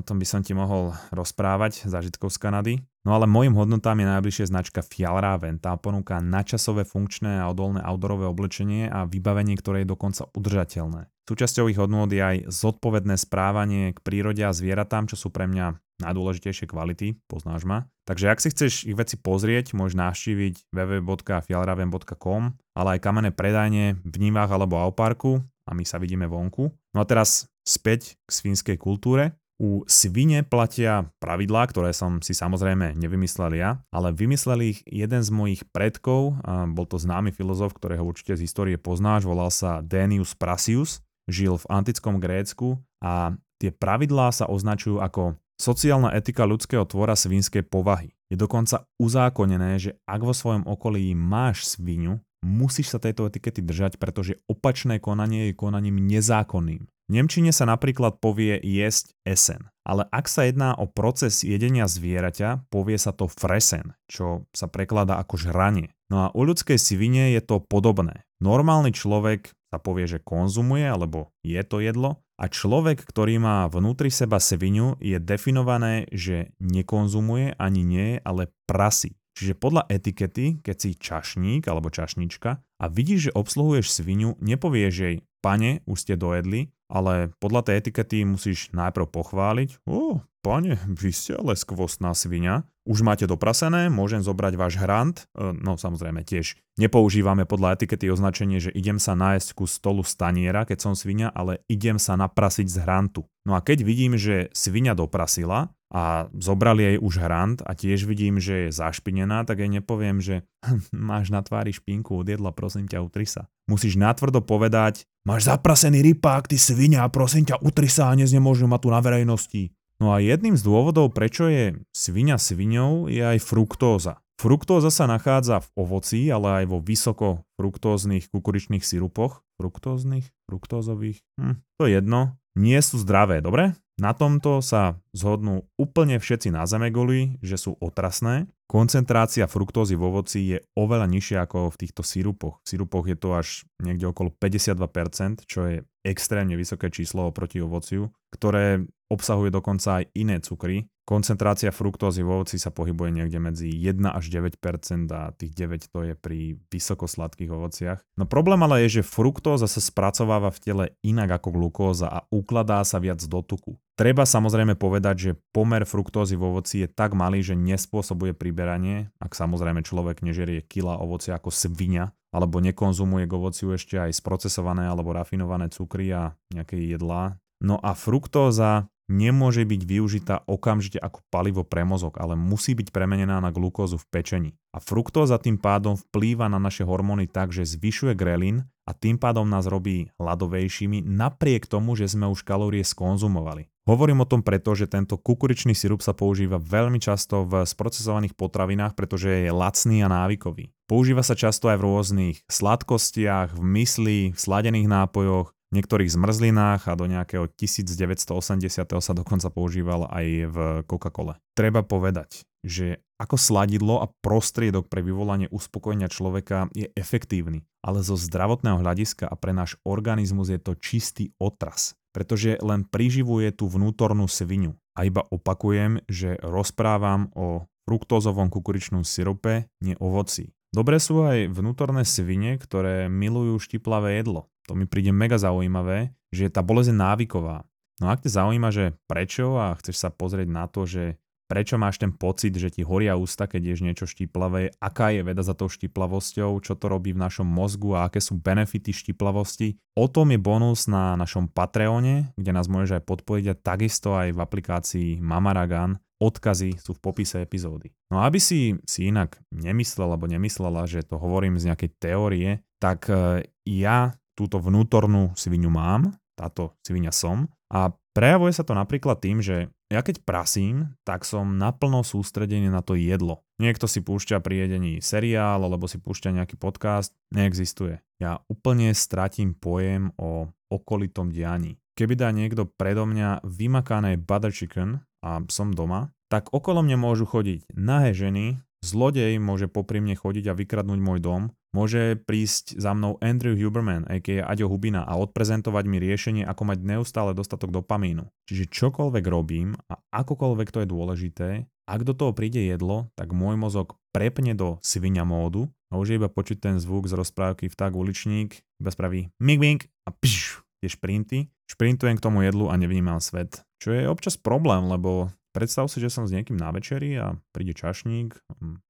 O 0.00 0.02
tom 0.04 0.16
by 0.16 0.24
som 0.24 0.40
ti 0.40 0.56
mohol 0.56 0.96
rozprávať, 1.12 1.84
zážitkov 1.84 2.32
z 2.32 2.38
Kanady. 2.40 2.74
No 3.04 3.16
ale 3.16 3.28
môjim 3.28 3.52
hodnotám 3.56 4.00
je 4.00 4.08
najbližšie 4.08 4.48
značka 4.48 4.80
Fjallraven. 4.80 5.60
Tá 5.60 5.76
ponúka 5.76 6.20
načasové, 6.20 6.88
funkčné 6.88 7.40
a 7.40 7.48
odolné 7.48 7.80
outdoorové 7.84 8.28
oblečenie 8.28 8.88
a 8.88 9.04
vybavenie, 9.04 9.56
ktoré 9.56 9.84
je 9.84 9.92
dokonca 9.92 10.28
udržateľné. 10.32 11.12
Súčasťou 11.28 11.68
ich 11.68 11.76
hodnot 11.76 12.12
je 12.12 12.20
aj 12.20 12.36
zodpovedné 12.48 13.20
správanie 13.20 13.92
k 13.92 14.00
prírode 14.00 14.40
a 14.44 14.52
zvieratám, 14.52 15.08
čo 15.12 15.16
sú 15.16 15.28
pre 15.28 15.44
mňa 15.44 15.76
najdôležitejšie 16.02 16.66
kvality, 16.66 17.16
poznáš 17.28 17.68
ma. 17.68 17.86
Takže 18.08 18.26
ak 18.32 18.42
si 18.42 18.48
chceš 18.50 18.72
ich 18.88 18.96
veci 18.96 19.20
pozrieť, 19.20 19.76
môžeš 19.76 19.94
navštíviť 19.94 20.54
www.fialraven.com, 20.74 22.42
ale 22.74 22.88
aj 22.96 23.00
kamenné 23.04 23.30
predajne 23.30 24.00
v 24.02 24.16
Nivách 24.18 24.50
alebo 24.50 24.80
Auparku 24.80 25.44
a 25.68 25.70
my 25.76 25.84
sa 25.86 26.02
vidíme 26.02 26.26
vonku. 26.26 26.74
No 26.96 26.98
a 26.98 27.06
teraz 27.06 27.46
späť 27.62 28.18
k 28.26 28.30
svinskej 28.30 28.76
kultúre. 28.80 29.38
U 29.60 29.84
svine 29.84 30.40
platia 30.40 31.12
pravidlá, 31.20 31.68
ktoré 31.68 31.92
som 31.92 32.24
si 32.24 32.32
samozrejme 32.32 32.96
nevymyslel 32.96 33.60
ja, 33.60 33.84
ale 33.92 34.08
vymyslel 34.08 34.72
ich 34.72 34.80
jeden 34.88 35.20
z 35.20 35.28
mojich 35.28 35.68
predkov, 35.68 36.40
a 36.40 36.64
bol 36.64 36.88
to 36.88 36.96
známy 36.96 37.28
filozof, 37.28 37.76
ktorého 37.76 38.00
určite 38.00 38.40
z 38.40 38.48
histórie 38.48 38.80
poznáš, 38.80 39.28
volal 39.28 39.52
sa 39.52 39.84
Denius 39.84 40.32
Prasius, 40.32 41.04
žil 41.28 41.60
v 41.60 41.68
antickom 41.68 42.16
Grécku 42.16 42.80
a 43.04 43.36
tie 43.60 43.68
pravidlá 43.68 44.32
sa 44.32 44.48
označujú 44.48 45.04
ako 45.04 45.36
sociálna 45.60 46.16
etika 46.16 46.48
ľudského 46.48 46.88
tvora 46.88 47.12
svinskej 47.12 47.68
povahy. 47.68 48.16
Je 48.32 48.40
dokonca 48.40 48.88
uzákonené, 48.96 49.76
že 49.76 50.00
ak 50.08 50.24
vo 50.24 50.32
svojom 50.32 50.64
okolí 50.64 51.12
máš 51.12 51.76
svinu, 51.76 52.24
musíš 52.40 52.96
sa 52.96 52.98
tejto 52.98 53.28
etikety 53.28 53.60
držať, 53.60 54.00
pretože 54.00 54.40
opačné 54.48 54.96
konanie 54.96 55.52
je 55.52 55.60
konaním 55.60 56.00
nezákonným. 56.00 56.88
V 56.88 57.10
Nemčine 57.12 57.50
sa 57.50 57.66
napríklad 57.66 58.22
povie 58.22 58.54
jesť 58.62 59.18
esen, 59.26 59.66
ale 59.82 60.06
ak 60.14 60.30
sa 60.30 60.46
jedná 60.46 60.78
o 60.78 60.86
proces 60.86 61.42
jedenia 61.42 61.90
zvieraťa, 61.90 62.70
povie 62.70 62.96
sa 63.02 63.10
to 63.10 63.26
fresen, 63.26 63.98
čo 64.06 64.46
sa 64.54 64.70
prekladá 64.70 65.18
ako 65.18 65.34
žranie. 65.34 65.90
No 66.06 66.24
a 66.24 66.26
u 66.30 66.46
ľudskej 66.46 66.78
svine 66.78 67.34
je 67.34 67.42
to 67.42 67.58
podobné. 67.58 68.22
Normálny 68.38 68.94
človek 68.94 69.50
sa 69.74 69.82
povie, 69.82 70.06
že 70.06 70.22
konzumuje 70.22 70.86
alebo 70.86 71.34
je 71.42 71.58
to 71.66 71.82
jedlo 71.82 72.22
a 72.40 72.48
človek, 72.48 73.04
ktorý 73.04 73.36
má 73.36 73.68
vnútri 73.68 74.08
seba 74.08 74.40
svinu, 74.40 74.96
je 74.96 75.20
definované, 75.20 76.08
že 76.08 76.56
nekonzumuje 76.56 77.52
ani 77.60 77.84
nie, 77.84 78.08
ale 78.24 78.48
prasí. 78.64 79.20
Čiže 79.36 79.60
podľa 79.60 79.84
etikety, 79.92 80.64
keď 80.64 80.76
si 80.80 80.90
čašník 80.96 81.68
alebo 81.68 81.92
čašnička 81.92 82.50
a 82.56 82.84
vidíš, 82.88 83.30
že 83.30 83.36
obsluhuješ 83.36 83.92
svinu, 83.92 84.40
nepovieš 84.40 84.94
jej, 84.96 85.16
pane, 85.44 85.84
už 85.84 85.96
ste 86.00 86.14
dojedli, 86.16 86.72
ale 86.88 87.30
podľa 87.38 87.70
tej 87.70 87.74
etikety 87.84 88.24
musíš 88.24 88.72
najprv 88.72 89.06
pochváliť. 89.12 89.84
O, 89.84 90.24
pane, 90.40 90.80
vy 90.88 91.10
ste 91.12 91.36
ale 91.36 91.54
skvostná 91.54 92.16
svinia. 92.16 92.64
Už 92.90 93.06
máte 93.06 93.22
doprasené, 93.22 93.86
môžem 93.86 94.18
zobrať 94.18 94.58
váš 94.58 94.74
hrant. 94.74 95.30
E, 95.38 95.54
no 95.54 95.78
samozrejme 95.78 96.26
tiež 96.26 96.58
nepoužívame 96.74 97.46
podľa 97.46 97.78
etikety 97.78 98.10
označenie, 98.10 98.58
že 98.58 98.74
idem 98.74 98.98
sa 98.98 99.14
nájsť 99.14 99.54
ku 99.54 99.70
stolu 99.70 100.02
staniera, 100.02 100.66
keď 100.66 100.90
som 100.90 100.98
svinia, 100.98 101.30
ale 101.30 101.62
idem 101.70 102.02
sa 102.02 102.18
naprasiť 102.18 102.66
z 102.66 102.82
hrantu. 102.82 103.30
No 103.46 103.54
a 103.54 103.62
keď 103.62 103.86
vidím, 103.86 104.18
že 104.18 104.50
svinia 104.50 104.98
doprasila, 104.98 105.70
a 105.90 106.30
zobrali 106.38 106.86
jej 106.86 106.96
už 107.02 107.14
hrant 107.18 107.58
a 107.66 107.74
tiež 107.74 108.06
vidím, 108.06 108.38
že 108.38 108.70
je 108.70 108.76
zašpinená, 108.78 109.42
tak 109.42 109.58
jej 109.58 109.70
nepoviem, 109.70 110.22
že 110.22 110.46
máš 110.94 111.34
na 111.34 111.42
tvári 111.42 111.74
špinku 111.74 112.14
od 112.22 112.26
jedla, 112.30 112.54
prosím 112.54 112.86
ťa, 112.86 113.02
utri 113.02 113.26
sa. 113.26 113.50
Musíš 113.66 113.98
natvrdo 113.98 114.38
povedať, 114.42 115.06
máš 115.26 115.50
zaprasený 115.50 116.02
rypák, 116.14 116.46
ty 116.46 116.58
svinia, 116.58 117.06
prosím 117.10 117.46
ťa, 117.46 117.62
utri 117.62 117.90
sa 117.90 118.10
a 118.10 118.18
neznemôžu 118.18 118.70
ma 118.70 118.78
tu 118.78 118.90
na 118.90 119.02
verejnosti. 119.02 119.74
No 120.00 120.16
a 120.16 120.24
jedným 120.24 120.56
z 120.56 120.64
dôvodov, 120.64 121.12
prečo 121.12 121.44
je 121.52 121.76
svinia 121.92 122.40
sviňou, 122.40 123.12
je 123.12 123.20
aj 123.20 123.36
fruktóza. 123.44 124.24
Fruktóza 124.40 124.88
sa 124.88 125.04
nachádza 125.04 125.60
v 125.60 125.68
ovoci, 125.76 126.32
ale 126.32 126.64
aj 126.64 126.72
vo 126.72 126.80
vysoko 126.80 127.44
fruktóznych 127.60 128.32
kukuričných 128.32 128.80
sirupoch. 128.80 129.44
Fruktóznych? 129.60 130.24
Fruktózových? 130.48 131.20
Hm, 131.36 131.60
to 131.76 131.84
je 131.84 132.00
jedno. 132.00 132.40
Nie 132.56 132.80
sú 132.80 132.96
zdravé, 132.96 133.44
dobre? 133.44 133.76
Na 134.00 134.16
tomto 134.16 134.64
sa 134.64 134.96
zhodnú 135.12 135.68
úplne 135.76 136.16
všetci 136.16 136.48
na 136.48 136.64
Zemeguli, 136.64 137.36
že 137.44 137.60
sú 137.60 137.76
otrasné. 137.84 138.48
Koncentrácia 138.64 139.44
fruktózy 139.44 139.92
v 139.92 140.08
ovoci 140.08 140.56
je 140.56 140.58
oveľa 140.72 141.04
nižšia 141.04 141.44
ako 141.44 141.68
v 141.68 141.80
týchto 141.84 142.00
sirupoch. 142.00 142.64
V 142.64 142.66
sirupoch 142.72 143.04
je 143.04 143.18
to 143.20 143.36
až 143.36 143.68
niekde 143.76 144.08
okolo 144.08 144.32
52%, 144.32 145.44
čo 145.44 145.60
je 145.68 145.76
extrémne 146.00 146.56
vysoké 146.56 146.88
číslo 146.88 147.28
oproti 147.28 147.60
ovociu, 147.60 148.08
ktoré 148.32 148.88
obsahuje 149.12 149.52
dokonca 149.52 150.00
aj 150.00 150.04
iné 150.16 150.40
cukry, 150.40 150.88
Koncentrácia 151.10 151.74
fruktózy 151.74 152.22
v 152.22 152.38
ovoci 152.38 152.54
sa 152.54 152.70
pohybuje 152.70 153.10
niekde 153.10 153.42
medzi 153.42 153.66
1 153.66 153.98
až 154.14 154.30
9 154.30 154.62
a 155.10 155.34
tých 155.34 155.58
9 155.58 155.90
to 155.90 156.06
je 156.06 156.14
pri 156.14 156.54
vysokosladkých 156.70 157.50
ovociach. 157.50 157.98
No 158.14 158.30
problém 158.30 158.62
ale 158.62 158.86
je, 158.86 159.02
že 159.02 159.10
fruktóza 159.10 159.66
sa 159.66 159.82
spracováva 159.82 160.54
v 160.54 160.62
tele 160.62 160.84
inak 161.02 161.42
ako 161.42 161.50
glukóza 161.50 162.06
a 162.06 162.22
ukladá 162.30 162.86
sa 162.86 163.02
viac 163.02 163.18
do 163.26 163.42
tuku. 163.42 163.74
Treba 163.98 164.22
samozrejme 164.22 164.78
povedať, 164.78 165.16
že 165.18 165.30
pomer 165.50 165.82
fruktózy 165.82 166.38
v 166.38 166.46
ovoci 166.46 166.86
je 166.86 166.88
tak 166.88 167.18
malý, 167.18 167.42
že 167.42 167.58
nespôsobuje 167.58 168.30
priberanie, 168.30 169.10
ak 169.18 169.34
samozrejme 169.34 169.82
človek 169.82 170.22
nežerie 170.22 170.62
kila 170.62 170.94
ovocia 170.94 171.34
ako 171.34 171.50
svinia, 171.50 172.14
alebo 172.30 172.62
nekonzumuje 172.62 173.26
k 173.26 173.34
ovociu 173.34 173.74
ešte 173.74 173.98
aj 173.98 174.14
sprocesované 174.14 174.86
alebo 174.86 175.10
rafinované 175.10 175.74
cukry 175.74 176.14
a 176.14 176.38
nejaké 176.54 176.78
jedlá. 176.78 177.34
No 177.58 177.82
a 177.82 177.98
fruktóza 177.98 178.86
nemôže 179.10 179.66
byť 179.66 179.82
využitá 179.82 180.46
okamžite 180.46 181.02
ako 181.02 181.20
palivo 181.28 181.66
pre 181.66 181.82
mozog, 181.82 182.14
ale 182.22 182.38
musí 182.38 182.78
byť 182.78 182.94
premenená 182.94 183.42
na 183.42 183.50
glukózu 183.50 183.98
v 183.98 184.08
pečení. 184.08 184.50
A 184.70 184.78
fruktóza 184.78 185.36
tým 185.42 185.58
pádom 185.58 185.98
vplýva 185.98 186.46
na 186.46 186.62
naše 186.62 186.86
hormóny 186.86 187.26
tak, 187.26 187.50
že 187.50 187.66
zvyšuje 187.66 188.14
grelin 188.14 188.62
a 188.86 188.94
tým 188.94 189.18
pádom 189.18 189.50
nás 189.50 189.66
robí 189.66 190.14
hladovejšími 190.22 191.02
napriek 191.02 191.66
tomu, 191.66 191.98
že 191.98 192.06
sme 192.06 192.30
už 192.30 192.46
kalórie 192.46 192.86
skonzumovali. 192.86 193.66
Hovorím 193.90 194.22
o 194.22 194.30
tom 194.30 194.46
preto, 194.46 194.70
že 194.78 194.86
tento 194.86 195.18
kukuričný 195.18 195.74
sirup 195.74 195.98
sa 195.98 196.14
používa 196.14 196.62
veľmi 196.62 197.02
často 197.02 197.42
v 197.42 197.66
sprocesovaných 197.66 198.38
potravinách, 198.38 198.94
pretože 198.94 199.26
je 199.26 199.50
lacný 199.50 200.06
a 200.06 200.08
návykový. 200.10 200.70
Používa 200.86 201.26
sa 201.26 201.34
často 201.34 201.66
aj 201.66 201.78
v 201.82 201.86
rôznych 201.90 202.36
sladkostiach, 202.46 203.58
v 203.58 203.62
mysli, 203.78 204.20
v 204.30 204.38
sladených 204.38 204.86
nápojoch, 204.86 205.50
niektorých 205.70 206.10
zmrzlinách 206.10 206.90
a 206.90 206.98
do 206.98 207.06
nejakého 207.06 207.46
1980. 207.46 208.66
sa 208.82 209.12
dokonca 209.14 209.48
používal 209.48 210.10
aj 210.10 210.26
v 210.50 210.56
Coca-Cole. 210.86 211.38
Treba 211.54 211.86
povedať, 211.86 212.42
že 212.66 213.00
ako 213.20 213.36
sladidlo 213.36 214.00
a 214.02 214.10
prostriedok 214.24 214.88
pre 214.88 215.04
vyvolanie 215.04 215.46
uspokojenia 215.52 216.08
človeka 216.10 216.72
je 216.74 216.88
efektívny, 216.96 217.64
ale 217.84 218.02
zo 218.02 218.16
zdravotného 218.16 218.80
hľadiska 218.80 219.28
a 219.28 219.34
pre 219.36 219.52
náš 219.54 219.76
organizmus 219.86 220.50
je 220.50 220.60
to 220.60 220.76
čistý 220.76 221.32
otras, 221.38 221.94
pretože 222.16 222.58
len 222.60 222.84
priživuje 222.84 223.54
tú 223.54 223.70
vnútornú 223.70 224.26
svinu. 224.26 224.74
A 224.98 225.06
iba 225.06 225.22
opakujem, 225.28 226.02
že 226.10 226.36
rozprávam 226.42 227.30
o 227.32 227.70
fruktózovom 227.86 228.50
kukuričnom 228.50 229.06
sirope, 229.06 229.70
nie 229.80 229.94
ovoci. 229.96 230.52
Dobre 230.70 231.02
sú 231.02 231.26
aj 231.26 231.50
vnútorné 231.50 232.06
svine, 232.06 232.54
ktoré 232.54 233.10
milujú 233.10 233.58
štiplavé 233.58 234.22
jedlo. 234.22 234.46
To 234.70 234.78
mi 234.78 234.86
príde 234.86 235.10
mega 235.10 235.34
zaujímavé, 235.34 236.14
že 236.30 236.46
tá 236.46 236.62
bolesť 236.62 236.94
je 236.94 237.02
návyková. 237.02 237.66
No 237.98 238.06
ak 238.06 238.22
ťa 238.22 238.38
zaujíma, 238.38 238.70
že 238.70 238.94
prečo 239.10 239.58
a 239.58 239.74
chceš 239.74 239.98
sa 239.98 240.14
pozrieť 240.14 240.46
na 240.46 240.70
to, 240.70 240.86
že 240.86 241.18
prečo 241.50 241.74
máš 241.74 241.98
ten 241.98 242.14
pocit, 242.14 242.54
že 242.54 242.70
ti 242.70 242.86
horia 242.86 243.18
ústa, 243.18 243.50
keď 243.50 243.74
ješ 243.74 243.80
niečo 243.82 244.06
štiplavé, 244.06 244.70
aká 244.78 245.10
je 245.10 245.26
veda 245.26 245.42
za 245.42 245.58
tou 245.58 245.66
štiplavosťou, 245.66 246.62
čo 246.62 246.78
to 246.78 246.86
robí 246.86 247.10
v 247.10 247.18
našom 247.18 247.50
mozgu 247.50 247.98
a 247.98 248.06
aké 248.06 248.22
sú 248.22 248.38
benefity 248.38 248.94
štiplavosti. 248.94 249.74
O 249.98 250.06
tom 250.06 250.30
je 250.30 250.38
bonus 250.38 250.86
na 250.86 251.18
našom 251.18 251.50
Patreone, 251.50 252.30
kde 252.38 252.54
nás 252.54 252.70
môžeš 252.70 253.02
aj 253.02 253.04
podporiť 253.10 253.46
a 253.50 253.58
takisto 253.58 254.14
aj 254.14 254.30
v 254.30 254.38
aplikácii 254.38 255.10
Mamaragan. 255.18 255.98
Odkazy 256.22 256.78
sú 256.78 256.94
v 256.94 257.02
popise 257.02 257.42
epizódy. 257.42 257.90
No 258.14 258.22
aby 258.22 258.38
si 258.38 258.78
si 258.86 259.10
inak 259.10 259.42
nemyslel 259.50 260.14
alebo 260.14 260.30
nemyslela, 260.30 260.86
že 260.86 261.02
to 261.02 261.18
hovorím 261.18 261.58
z 261.58 261.72
nejakej 261.72 261.90
teórie, 261.98 262.50
tak 262.76 263.08
e, 263.08 263.48
ja 263.64 264.19
túto 264.40 264.56
vnútornú 264.56 265.36
svinu 265.36 265.68
mám, 265.68 266.16
táto 266.32 266.72
svinia 266.80 267.12
som 267.12 267.44
a 267.68 267.92
prejavuje 268.16 268.56
sa 268.56 268.64
to 268.64 268.72
napríklad 268.72 269.20
tým, 269.20 269.44
že 269.44 269.68
ja 269.92 270.00
keď 270.00 270.24
prasím, 270.24 270.96
tak 271.04 271.28
som 271.28 271.60
naplno 271.60 272.00
sústredený 272.00 272.72
na 272.72 272.80
to 272.80 272.96
jedlo. 272.96 273.44
Niekto 273.60 273.84
si 273.84 274.00
púšťa 274.00 274.40
pri 274.40 274.64
jedení 274.64 275.04
seriál 275.04 275.60
alebo 275.60 275.84
si 275.84 276.00
púšťa 276.00 276.40
nejaký 276.40 276.56
podcast, 276.56 277.12
neexistuje. 277.34 278.00
Ja 278.16 278.40
úplne 278.48 278.96
stratím 278.96 279.52
pojem 279.52 280.14
o 280.16 280.48
okolitom 280.72 281.28
dianí. 281.34 281.76
Keby 281.98 282.16
dá 282.16 282.32
niekto 282.32 282.64
predo 282.64 283.04
mňa 283.04 283.44
vymakané 283.44 284.16
butter 284.16 284.54
chicken 284.54 285.04
a 285.20 285.44
som 285.52 285.74
doma, 285.74 286.14
tak 286.30 286.54
okolo 286.54 286.80
mňa 286.86 286.96
môžu 286.96 287.26
chodiť 287.26 287.74
nahé 287.74 288.14
ženy, 288.14 288.62
zlodej 288.84 289.36
môže 289.40 289.68
popri 289.68 290.00
mne 290.02 290.16
chodiť 290.16 290.50
a 290.50 290.56
vykradnúť 290.56 291.00
môj 291.00 291.18
dom 291.20 291.42
Môže 291.70 292.18
prísť 292.26 292.82
za 292.82 292.90
mnou 292.98 293.14
Andrew 293.22 293.54
Huberman, 293.54 294.02
a.k.a. 294.10 294.42
Aďo 294.42 294.66
Hubina 294.66 295.06
a 295.06 295.14
odprezentovať 295.22 295.84
mi 295.86 296.02
riešenie, 296.02 296.42
ako 296.42 296.66
mať 296.66 296.78
neustále 296.82 297.30
dostatok 297.30 297.70
dopamínu. 297.70 298.26
Čiže 298.50 298.74
čokoľvek 298.74 299.24
robím 299.30 299.78
a 299.86 299.94
akokoľvek 300.10 300.68
to 300.74 300.82
je 300.82 300.88
dôležité, 300.90 301.48
ak 301.90 302.06
do 302.06 302.14
toho 302.14 302.34
príde 302.34 302.58
jedlo, 302.58 303.10
tak 303.14 303.30
môj 303.30 303.54
mozog 303.54 303.98
prepne 304.10 304.54
do 304.54 304.82
svinia 304.82 305.22
módu 305.22 305.70
a 305.90 305.98
už 305.98 306.14
je 306.14 306.18
iba 306.18 306.30
počuť 306.30 306.58
ten 306.58 306.76
zvuk 306.78 307.06
z 307.06 307.14
rozprávky 307.18 307.70
vták 307.70 307.94
uličník, 307.94 308.62
iba 308.82 308.90
spraví 308.90 309.30
ming 309.38 309.58
ming 309.58 309.80
a 310.06 310.14
pš, 310.14 310.62
tie 310.82 310.90
šprinty. 310.90 311.38
Šprintujem 311.70 312.18
k 312.18 312.24
tomu 312.26 312.42
jedlu 312.42 312.66
a 312.66 312.74
nevnímam 312.74 313.22
svet. 313.22 313.62
Čo 313.78 313.94
je 313.94 314.10
občas 314.10 314.34
problém, 314.34 314.90
lebo 314.90 315.30
predstav 315.54 315.86
si, 315.90 315.98
že 316.02 316.12
som 316.12 316.26
s 316.26 316.34
niekým 316.34 316.58
na 316.58 316.70
večeri 316.74 317.16
a 317.18 317.38
príde 317.54 317.74
čašník, 317.74 318.38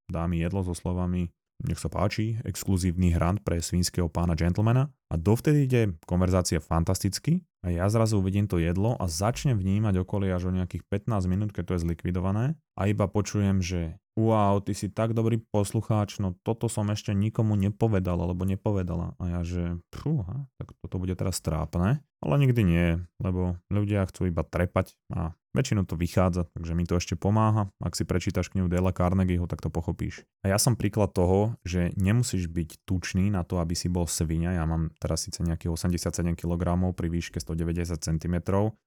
dá 0.08 0.24
mi 0.30 0.40
jedlo 0.40 0.64
so 0.64 0.76
slovami 0.76 1.32
nech 1.60 1.80
sa 1.80 1.92
páči, 1.92 2.40
exkluzívny 2.44 3.12
hrant 3.12 3.44
pre 3.44 3.60
svinského 3.60 4.08
pána 4.08 4.32
gentlemana 4.32 4.88
a 5.12 5.14
dovtedy 5.20 5.68
ide 5.68 5.82
konverzácia 6.08 6.56
fantasticky 6.56 7.44
a 7.60 7.68
ja 7.68 7.84
zrazu 7.92 8.16
uvidím 8.16 8.48
to 8.48 8.56
jedlo 8.56 8.96
a 8.96 9.04
začnem 9.04 9.60
vnímať 9.60 10.00
okolie 10.00 10.32
až 10.32 10.48
o 10.48 10.56
nejakých 10.56 10.88
15 10.88 11.28
minút, 11.28 11.50
keď 11.52 11.64
to 11.68 11.74
je 11.76 11.84
zlikvidované 11.84 12.56
a 12.80 12.88
iba 12.88 13.04
počujem, 13.04 13.60
že 13.60 14.00
wow, 14.16 14.60
ty 14.60 14.72
si 14.76 14.88
tak 14.88 15.12
dobrý 15.12 15.40
poslucháč, 15.52 16.20
no 16.20 16.36
toto 16.44 16.68
som 16.68 16.88
ešte 16.92 17.12
nikomu 17.16 17.56
nepovedal 17.56 18.20
alebo 18.20 18.44
nepovedala. 18.44 19.16
A 19.16 19.38
ja, 19.38 19.40
že 19.46 19.80
púha, 19.88 20.44
tak 20.60 20.76
toto 20.84 21.00
bude 21.00 21.16
teraz 21.16 21.40
trápne. 21.40 22.04
Ale 22.20 22.34
nikdy 22.36 22.60
nie, 22.60 22.86
lebo 23.16 23.56
ľudia 23.72 24.04
chcú 24.04 24.28
iba 24.28 24.44
trepať 24.44 24.92
a 25.08 25.32
väčšinou 25.56 25.86
to 25.86 25.98
vychádza, 25.98 26.46
takže 26.54 26.72
mi 26.78 26.86
to 26.86 26.98
ešte 26.98 27.18
pomáha. 27.18 27.70
Ak 27.82 27.98
si 27.98 28.06
prečítaš 28.06 28.50
knihu 28.54 28.70
Dela 28.70 28.94
Carnegieho, 28.94 29.50
tak 29.50 29.62
to 29.62 29.70
pochopíš. 29.72 30.22
A 30.46 30.54
ja 30.54 30.58
som 30.58 30.78
príklad 30.78 31.10
toho, 31.10 31.58
že 31.66 31.90
nemusíš 31.98 32.46
byť 32.46 32.86
tučný 32.86 33.28
na 33.28 33.42
to, 33.42 33.58
aby 33.58 33.74
si 33.74 33.90
bol 33.90 34.06
svinia. 34.06 34.54
Ja 34.54 34.64
mám 34.64 34.94
teraz 35.02 35.26
síce 35.26 35.42
nejakých 35.42 35.74
87 35.74 36.38
kg 36.38 36.78
pri 36.94 37.08
výške 37.10 37.38
190 37.42 37.98
cm, 37.98 38.36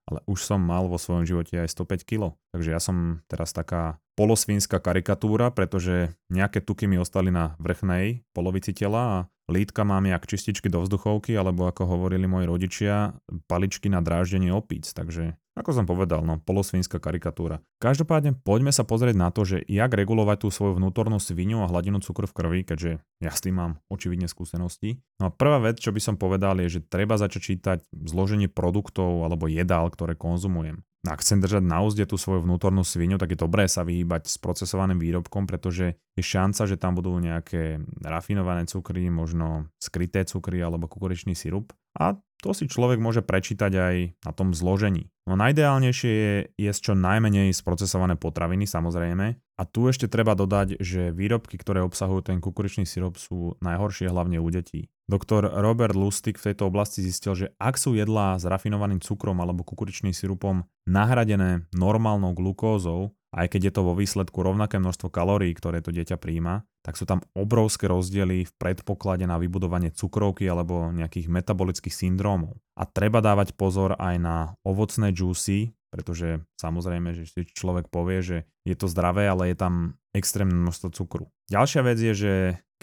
ale 0.08 0.20
už 0.27 0.39
som 0.39 0.60
mal 0.63 0.88
vo 0.88 0.96
svojom 0.96 1.27
živote 1.27 1.60
aj 1.60 1.70
105 1.72 2.08
kg. 2.08 2.24
Takže 2.55 2.70
ja 2.72 2.79
som 2.79 3.25
teraz 3.27 3.51
taká 3.51 4.00
polosvínska 4.13 4.77
karikatúra, 4.77 5.50
pretože 5.50 6.13
nejaké 6.29 6.62
tuky 6.62 6.86
mi 6.86 7.01
ostali 7.01 7.34
na 7.34 7.58
vrchnej 7.58 8.22
polovici 8.29 8.70
tela 8.74 9.01
a 9.01 9.17
lítka 9.53 9.86
mám 9.86 10.10
jak 10.10 10.25
čističky 10.25 10.65
do 10.74 10.81
vzduchovky, 10.81 11.38
alebo 11.38 11.69
ako 11.69 11.86
hovorili 11.86 12.25
moji 12.25 12.50
rodičia, 12.50 13.13
paličky 13.45 13.93
na 13.93 14.01
dráždenie 14.01 14.50
opíc. 14.50 14.89
Takže 14.89 15.38
ako 15.53 15.69
som 15.69 15.86
povedal, 15.86 16.25
no 16.25 16.41
polosvínska 16.41 16.98
karikatúra. 16.98 17.62
Každopádne 17.77 18.33
poďme 18.41 18.74
sa 18.74 18.81
pozrieť 18.81 19.13
na 19.13 19.29
to, 19.29 19.45
že 19.45 19.62
jak 19.69 19.93
regulovať 19.93 20.41
tú 20.41 20.48
svoju 20.50 20.81
vnútornú 20.81 21.22
svinu 21.22 21.62
a 21.62 21.69
hladinu 21.69 22.01
cukru 22.01 22.25
v 22.25 22.33
krvi, 22.33 22.60
keďže 22.65 22.98
ja 23.22 23.29
s 23.29 23.45
tým 23.45 23.62
mám 23.62 23.72
očividne 23.86 24.25
skúsenosti. 24.25 24.98
No 25.22 25.29
a 25.29 25.33
prvá 25.33 25.62
vec, 25.62 25.77
čo 25.77 25.93
by 25.93 26.01
som 26.01 26.15
povedal, 26.17 26.57
je, 26.65 26.81
že 26.81 26.89
treba 26.89 27.22
začať 27.22 27.41
čítať 27.53 27.79
zloženie 27.93 28.50
produktov 28.50 29.22
alebo 29.22 29.45
jedál, 29.45 29.93
ktoré 29.93 30.17
konzumujem 30.17 30.81
ak 31.03 31.19
chcem 31.19 31.43
držať 31.43 31.63
na 31.67 31.83
úzde 31.83 32.07
tú 32.07 32.15
svoju 32.15 32.48
vnútornú 32.48 32.81
svinu, 32.88 33.19
tak 33.19 33.36
je 33.36 33.43
dobré 33.43 33.67
sa 33.67 33.83
vyhýbať 33.83 34.31
s 34.31 34.39
procesovaným 34.39 34.98
výrobkom, 34.98 35.43
pretože 35.43 36.00
je 36.15 36.24
šanca, 36.24 36.63
že 36.63 36.79
tam 36.79 36.95
budú 36.95 37.12
nejaké 37.19 37.83
rafinované 38.00 38.63
cukry, 38.65 39.12
možno 39.12 39.67
skryté 39.83 40.24
cukry 40.24 40.63
alebo 40.63 40.88
kukuričný 40.88 41.36
sirup. 41.36 41.75
A 42.00 42.15
to 42.41 42.55
si 42.55 42.72
človek 42.72 43.03
môže 43.03 43.22
prečítať 43.22 43.72
aj 43.72 43.95
na 44.24 44.31
tom 44.31 44.55
zložení. 44.55 45.12
No 45.24 45.39
najideálnejšie 45.39 46.12
je 46.12 46.34
jesť 46.60 46.92
čo 46.92 46.94
najmenej 47.00 47.56
sprocesované 47.56 48.20
potraviny 48.20 48.68
samozrejme. 48.68 49.39
A 49.56 49.63
tu 49.63 49.88
ešte 49.88 50.12
treba 50.12 50.36
dodať, 50.36 50.84
že 50.84 51.15
výrobky, 51.15 51.56
ktoré 51.56 51.80
obsahujú 51.80 52.27
ten 52.27 52.44
kukuričný 52.44 52.84
syrop 52.84 53.15
sú 53.15 53.56
najhoršie 53.63 54.12
hlavne 54.12 54.44
u 54.44 54.50
detí. 54.51 54.92
Doktor 55.08 55.48
Robert 55.48 55.96
Lustig 55.96 56.36
v 56.36 56.51
tejto 56.51 56.68
oblasti 56.68 57.00
zistil, 57.00 57.39
že 57.39 57.48
ak 57.56 57.80
sú 57.80 57.96
jedlá 57.96 58.36
s 58.36 58.44
rafinovaným 58.44 59.00
cukrom 59.00 59.39
alebo 59.39 59.63
kukuričným 59.63 60.12
syrupom 60.12 60.68
nahradené 60.84 61.72
normálnou 61.72 62.36
glukózou, 62.36 63.15
aj 63.33 63.57
keď 63.57 63.61
je 63.69 63.73
to 63.73 63.81
vo 63.81 63.97
výsledku 63.97 64.45
rovnaké 64.45 64.77
množstvo 64.77 65.09
kalórií, 65.09 65.57
ktoré 65.57 65.81
to 65.81 65.89
dieťa 65.89 66.21
príjma, 66.21 66.63
tak 66.85 66.95
sú 66.95 67.09
tam 67.09 67.25
obrovské 67.33 67.89
rozdiely 67.89 68.45
v 68.45 68.53
predpoklade 68.61 69.25
na 69.25 69.41
vybudovanie 69.41 69.89
cukrovky 69.89 70.45
alebo 70.45 70.93
nejakých 70.93 71.33
metabolických 71.33 71.91
syndrómov. 71.91 72.61
A 72.77 72.85
treba 72.85 73.25
dávať 73.25 73.57
pozor 73.57 73.97
aj 73.97 74.15
na 74.21 74.37
ovocné 74.61 75.09
džúsy, 75.09 75.73
pretože 75.89 76.41
samozrejme, 76.57 77.13
že 77.13 77.29
si 77.29 77.41
človek 77.45 77.89
povie, 77.89 78.21
že 78.21 78.37
je 78.65 78.75
to 78.77 78.89
zdravé, 78.89 79.29
ale 79.29 79.53
je 79.53 79.57
tam 79.57 79.73
extrémne 80.13 80.57
množstvo 80.57 80.89
cukru. 80.93 81.29
Ďalšia 81.49 81.81
vec 81.85 81.97
je, 82.01 82.13
že 82.13 82.33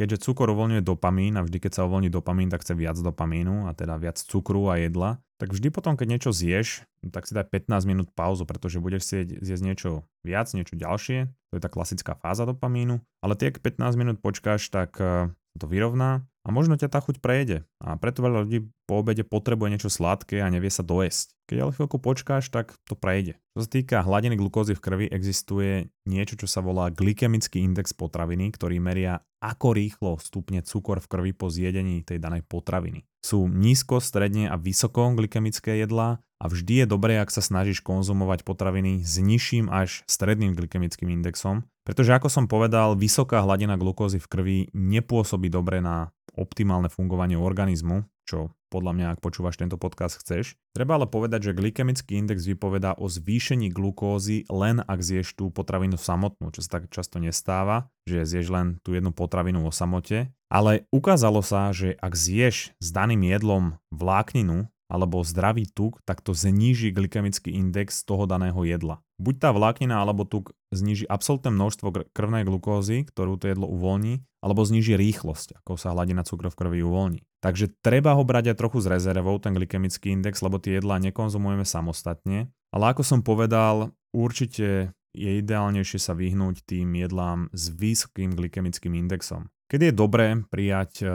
keďže 0.00 0.24
cukor 0.24 0.48
uvoľňuje 0.56 0.80
dopamín 0.80 1.36
a 1.36 1.44
vždy 1.44 1.60
keď 1.60 1.72
sa 1.76 1.84
uvoľní 1.84 2.08
dopamín, 2.08 2.48
tak 2.48 2.64
chce 2.64 2.72
viac 2.72 2.96
dopamínu 2.96 3.68
a 3.68 3.76
teda 3.76 4.00
viac 4.00 4.16
cukru 4.16 4.72
a 4.72 4.80
jedla, 4.80 5.20
tak 5.36 5.52
vždy 5.52 5.68
potom, 5.68 5.92
keď 5.92 6.06
niečo 6.08 6.30
zješ, 6.32 6.88
tak 7.12 7.28
si 7.28 7.36
daj 7.36 7.52
15 7.52 7.84
minút 7.84 8.08
pauzu, 8.16 8.48
pretože 8.48 8.80
budeš 8.80 9.04
chcieť 9.04 9.44
zjesť 9.44 9.64
niečo 9.64 9.90
viac, 10.24 10.48
niečo 10.56 10.72
ďalšie. 10.80 11.28
To 11.28 11.52
je 11.56 11.60
tá 11.60 11.68
klasická 11.68 12.16
fáza 12.16 12.48
dopamínu. 12.48 13.00
Ale 13.20 13.36
ty, 13.36 13.52
ak 13.52 13.60
15 13.60 14.00
minút 14.00 14.16
počkáš, 14.24 14.72
tak 14.72 14.96
eh, 15.00 15.28
to 15.60 15.64
vyrovná 15.68 16.24
a 16.44 16.48
možno 16.48 16.76
ťa 16.76 16.88
tá 16.88 16.98
chuť 17.04 17.20
prejde. 17.20 17.68
A 17.84 18.00
preto 18.00 18.24
veľa 18.24 18.48
ľudí 18.48 18.68
po 18.88 19.04
obede 19.04 19.22
potrebuje 19.22 19.68
niečo 19.76 19.90
sladké 19.92 20.40
a 20.40 20.48
nevie 20.48 20.72
sa 20.72 20.80
dojesť. 20.80 21.36
Keď 21.46 21.56
ale 21.60 21.74
chvíľku 21.76 21.98
počkáš, 22.00 22.48
tak 22.48 22.72
to 22.88 22.96
prejde. 22.96 23.36
Čo 23.52 23.66
sa 23.66 23.68
týka 23.68 23.96
hladiny 24.06 24.40
glukózy 24.40 24.72
v 24.72 24.82
krvi, 24.82 25.06
existuje 25.10 25.92
niečo, 26.08 26.40
čo 26.40 26.48
sa 26.48 26.64
volá 26.64 26.88
glykemický 26.88 27.60
index 27.60 27.92
potraviny, 27.92 28.54
ktorý 28.54 28.80
meria, 28.80 29.20
ako 29.42 29.76
rýchlo 29.76 30.16
stupne 30.22 30.64
cukor 30.64 31.02
v 31.04 31.10
krvi 31.10 31.32
po 31.36 31.52
zjedení 31.52 32.06
tej 32.06 32.22
danej 32.22 32.46
potraviny 32.48 33.04
sú 33.20 33.46
nízko, 33.46 34.00
stredne 34.00 34.48
a 34.48 34.56
vysoko 34.56 35.12
glykemické 35.12 35.76
jedlá 35.84 36.24
a 36.40 36.44
vždy 36.48 36.84
je 36.84 36.86
dobré, 36.88 37.20
ak 37.20 37.28
sa 37.28 37.44
snažíš 37.44 37.84
konzumovať 37.84 38.48
potraviny 38.48 39.04
s 39.04 39.20
nižším 39.20 39.68
až 39.68 40.00
stredným 40.08 40.56
glykemickým 40.56 41.12
indexom, 41.12 41.68
pretože 41.84 42.16
ako 42.16 42.32
som 42.32 42.48
povedal, 42.48 42.96
vysoká 42.96 43.44
hladina 43.44 43.76
glukózy 43.76 44.16
v 44.16 44.30
krvi 44.30 44.58
nepôsobí 44.72 45.52
dobre 45.52 45.84
na 45.84 46.16
optimálne 46.36 46.90
fungovanie 46.92 47.38
organizmu, 47.38 48.06
čo 48.28 48.54
podľa 48.70 48.92
mňa, 48.94 49.06
ak 49.18 49.22
počúvaš 49.22 49.58
tento 49.58 49.74
podcast, 49.74 50.22
chceš. 50.22 50.54
Treba 50.70 50.94
ale 50.94 51.10
povedať, 51.10 51.50
že 51.50 51.58
glykemický 51.58 52.14
index 52.14 52.46
vypovedá 52.46 52.94
o 52.94 53.10
zvýšení 53.10 53.74
glukózy 53.74 54.46
len 54.46 54.78
ak 54.86 55.02
zješ 55.02 55.34
tú 55.34 55.50
potravinu 55.50 55.98
samotnú, 55.98 56.54
čo 56.54 56.62
sa 56.62 56.78
tak 56.78 56.94
často 56.94 57.18
nestáva, 57.18 57.90
že 58.06 58.22
zješ 58.22 58.46
len 58.54 58.66
tú 58.86 58.94
jednu 58.94 59.10
potravinu 59.10 59.66
o 59.66 59.74
samote. 59.74 60.30
Ale 60.46 60.86
ukázalo 60.94 61.42
sa, 61.42 61.74
že 61.74 61.98
ak 61.98 62.14
zješ 62.14 62.70
s 62.78 62.88
daným 62.94 63.26
jedlom 63.26 63.82
vlákninu, 63.90 64.70
alebo 64.90 65.22
zdravý 65.22 65.70
tuk, 65.70 66.02
tak 66.02 66.18
to 66.18 66.34
zníži 66.34 66.90
glykemický 66.90 67.54
index 67.54 68.02
toho 68.02 68.26
daného 68.26 68.58
jedla. 68.66 68.98
Buď 69.20 69.34
tá 69.36 69.50
vláknina 69.52 70.00
alebo 70.00 70.24
tuk 70.24 70.56
zníži 70.72 71.04
absolútne 71.04 71.52
množstvo 71.52 72.08
krvnej 72.16 72.48
glukózy, 72.48 73.04
ktorú 73.04 73.36
to 73.36 73.52
jedlo 73.52 73.68
uvoľní, 73.68 74.24
alebo 74.40 74.64
zníži 74.64 74.96
rýchlosť, 74.96 75.60
ako 75.60 75.76
sa 75.76 75.92
hladina 75.92 76.24
cukru 76.24 76.48
v 76.48 76.56
krvi 76.56 76.80
uvoľní. 76.80 77.20
Takže 77.44 77.68
treba 77.84 78.16
ho 78.16 78.24
brať 78.24 78.56
aj 78.56 78.56
trochu 78.56 78.80
s 78.80 78.88
rezervou, 78.88 79.36
ten 79.36 79.52
glykemický 79.52 80.16
index, 80.16 80.40
lebo 80.40 80.56
tie 80.56 80.80
jedlá 80.80 80.96
nekonzumujeme 81.04 81.68
samostatne. 81.68 82.48
Ale 82.72 82.96
ako 82.96 83.04
som 83.04 83.20
povedal, 83.20 83.92
určite 84.16 84.96
je 85.12 85.30
ideálnejšie 85.44 86.00
sa 86.00 86.16
vyhnúť 86.16 86.64
tým 86.64 86.88
jedlám 86.96 87.52
s 87.52 87.68
vysokým 87.76 88.32
glykemickým 88.32 88.96
indexom. 88.96 89.52
Kedy 89.68 89.90
je 89.90 89.94
dobré 89.94 90.26
prijať 90.48 90.92
e, 91.02 91.06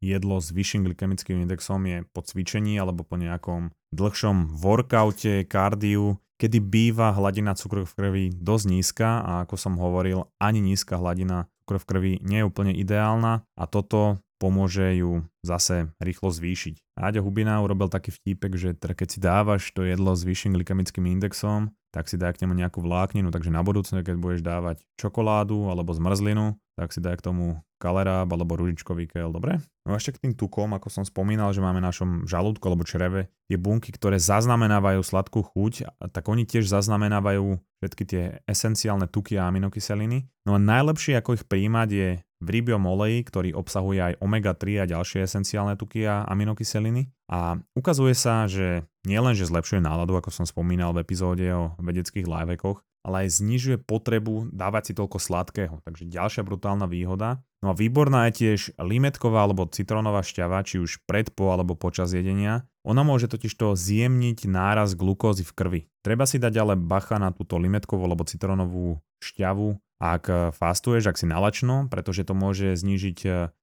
jedlo 0.00 0.40
s 0.40 0.50
vyšším 0.50 0.86
glykemickým 0.90 1.44
indexom 1.44 1.82
je 1.84 2.06
po 2.10 2.24
cvičení 2.24 2.78
alebo 2.80 3.04
po 3.04 3.20
nejakom 3.20 3.74
dlhšom 3.92 4.54
workoute, 4.54 5.44
kardiu, 5.50 6.18
kedy 6.40 6.56
býva 6.64 7.12
hladina 7.12 7.52
cukru 7.52 7.84
v 7.84 7.92
krvi 7.92 8.24
dosť 8.32 8.64
nízka 8.64 9.20
a 9.20 9.32
ako 9.44 9.60
som 9.60 9.76
hovoril, 9.76 10.32
ani 10.40 10.64
nízka 10.64 10.96
hladina 10.96 11.52
cukru 11.60 11.76
v 11.76 11.88
krvi 11.92 12.12
nie 12.24 12.40
je 12.40 12.48
úplne 12.48 12.72
ideálna 12.72 13.44
a 13.60 13.64
toto 13.68 14.16
pomôže 14.40 14.96
ju 14.96 15.20
zase 15.44 15.92
rýchlo 16.00 16.32
zvýšiť. 16.32 16.96
Áďo 16.96 17.20
Hubina 17.20 17.60
urobil 17.60 17.92
taký 17.92 18.08
vtípek, 18.08 18.56
že 18.56 18.72
keď 18.72 19.08
si 19.12 19.20
dávaš 19.20 19.68
to 19.76 19.84
jedlo 19.84 20.16
s 20.16 20.24
vyšším 20.24 20.56
glykemickým 20.56 21.04
indexom, 21.12 21.76
tak 21.92 22.08
si 22.08 22.16
daj 22.16 22.40
k 22.40 22.48
nemu 22.48 22.56
nejakú 22.56 22.80
vlákninu, 22.80 23.28
takže 23.28 23.52
na 23.52 23.60
budúcne, 23.60 24.00
keď 24.00 24.16
budeš 24.16 24.40
dávať 24.40 24.80
čokoládu 24.96 25.68
alebo 25.68 25.92
zmrzlinu, 25.92 26.56
tak 26.80 26.96
si 26.96 27.04
daj 27.04 27.20
k 27.20 27.28
tomu 27.28 27.60
kaleráb 27.76 28.32
alebo 28.32 28.56
ružičkový 28.56 29.04
kel, 29.04 29.28
dobre? 29.28 29.60
No 29.84 29.92
a 29.92 30.00
ešte 30.00 30.16
k 30.16 30.22
tým 30.24 30.32
tukom, 30.32 30.72
ako 30.72 30.88
som 30.88 31.04
spomínal, 31.04 31.52
že 31.52 31.60
máme 31.60 31.84
v 31.84 31.88
našom 31.92 32.10
žalúdku 32.24 32.64
alebo 32.64 32.88
čreve 32.88 33.28
tie 33.52 33.60
bunky, 33.60 33.92
ktoré 33.92 34.16
zaznamenávajú 34.16 35.04
sladkú 35.04 35.44
chuť, 35.52 36.00
tak 36.08 36.24
oni 36.32 36.48
tiež 36.48 36.72
zaznamenávajú 36.72 37.60
všetky 37.84 38.04
tie 38.08 38.22
esenciálne 38.48 39.12
tuky 39.12 39.36
a 39.36 39.52
aminokyseliny. 39.52 40.24
No 40.48 40.56
a 40.56 40.60
najlepšie, 40.60 41.20
ako 41.20 41.36
ich 41.36 41.44
príjmať, 41.44 41.88
je 41.92 42.08
v 42.40 42.48
rybiom 42.48 42.80
oleji, 42.88 43.20
ktorý 43.28 43.52
obsahuje 43.52 44.00
aj 44.00 44.14
omega-3 44.24 44.84
a 44.84 44.88
ďalšie 44.88 45.28
esenciálne 45.28 45.76
tuky 45.76 46.08
a 46.08 46.24
aminokyseliny. 46.24 47.12
A 47.28 47.60
ukazuje 47.76 48.16
sa, 48.16 48.48
že 48.48 48.88
nielen, 49.04 49.36
že 49.36 49.44
zlepšuje 49.44 49.84
náladu, 49.84 50.16
ako 50.16 50.32
som 50.32 50.48
spomínal 50.48 50.96
v 50.96 51.04
epizóde 51.04 51.44
o 51.52 51.76
vedeckých 51.76 52.24
lajvekoch, 52.24 52.80
ale 53.04 53.26
aj 53.26 53.40
znižuje 53.40 53.76
potrebu 53.82 54.52
dávať 54.52 54.90
si 54.90 54.92
toľko 54.96 55.18
sladkého. 55.18 55.74
Takže 55.84 56.08
ďalšia 56.08 56.42
brutálna 56.44 56.84
výhoda. 56.84 57.40
No 57.60 57.72
a 57.72 57.74
výborná 57.76 58.28
je 58.28 58.44
tiež 58.44 58.60
limetková 58.80 59.44
alebo 59.44 59.68
citrónová 59.68 60.24
šťava, 60.24 60.64
či 60.64 60.80
už 60.80 61.04
pred, 61.04 61.28
po 61.32 61.52
alebo 61.52 61.76
počas 61.76 62.12
jedenia. 62.16 62.64
Ona 62.88 63.04
môže 63.04 63.28
totiž 63.28 63.52
to 63.52 63.76
zjemniť 63.76 64.48
náraz 64.48 64.96
glukózy 64.96 65.44
v 65.44 65.52
krvi. 65.52 65.80
Treba 66.00 66.24
si 66.24 66.40
dať 66.40 66.54
ale 66.56 66.74
bacha 66.80 67.20
na 67.20 67.28
túto 67.32 67.60
limetkovú 67.60 68.08
alebo 68.08 68.24
citrónovú 68.24 69.04
šťavu, 69.20 69.76
ak 70.00 70.56
fastuješ, 70.56 71.12
ak 71.12 71.20
si 71.20 71.28
nalačno, 71.28 71.92
pretože 71.92 72.24
to 72.24 72.32
môže 72.32 72.72
znížiť 72.80 73.18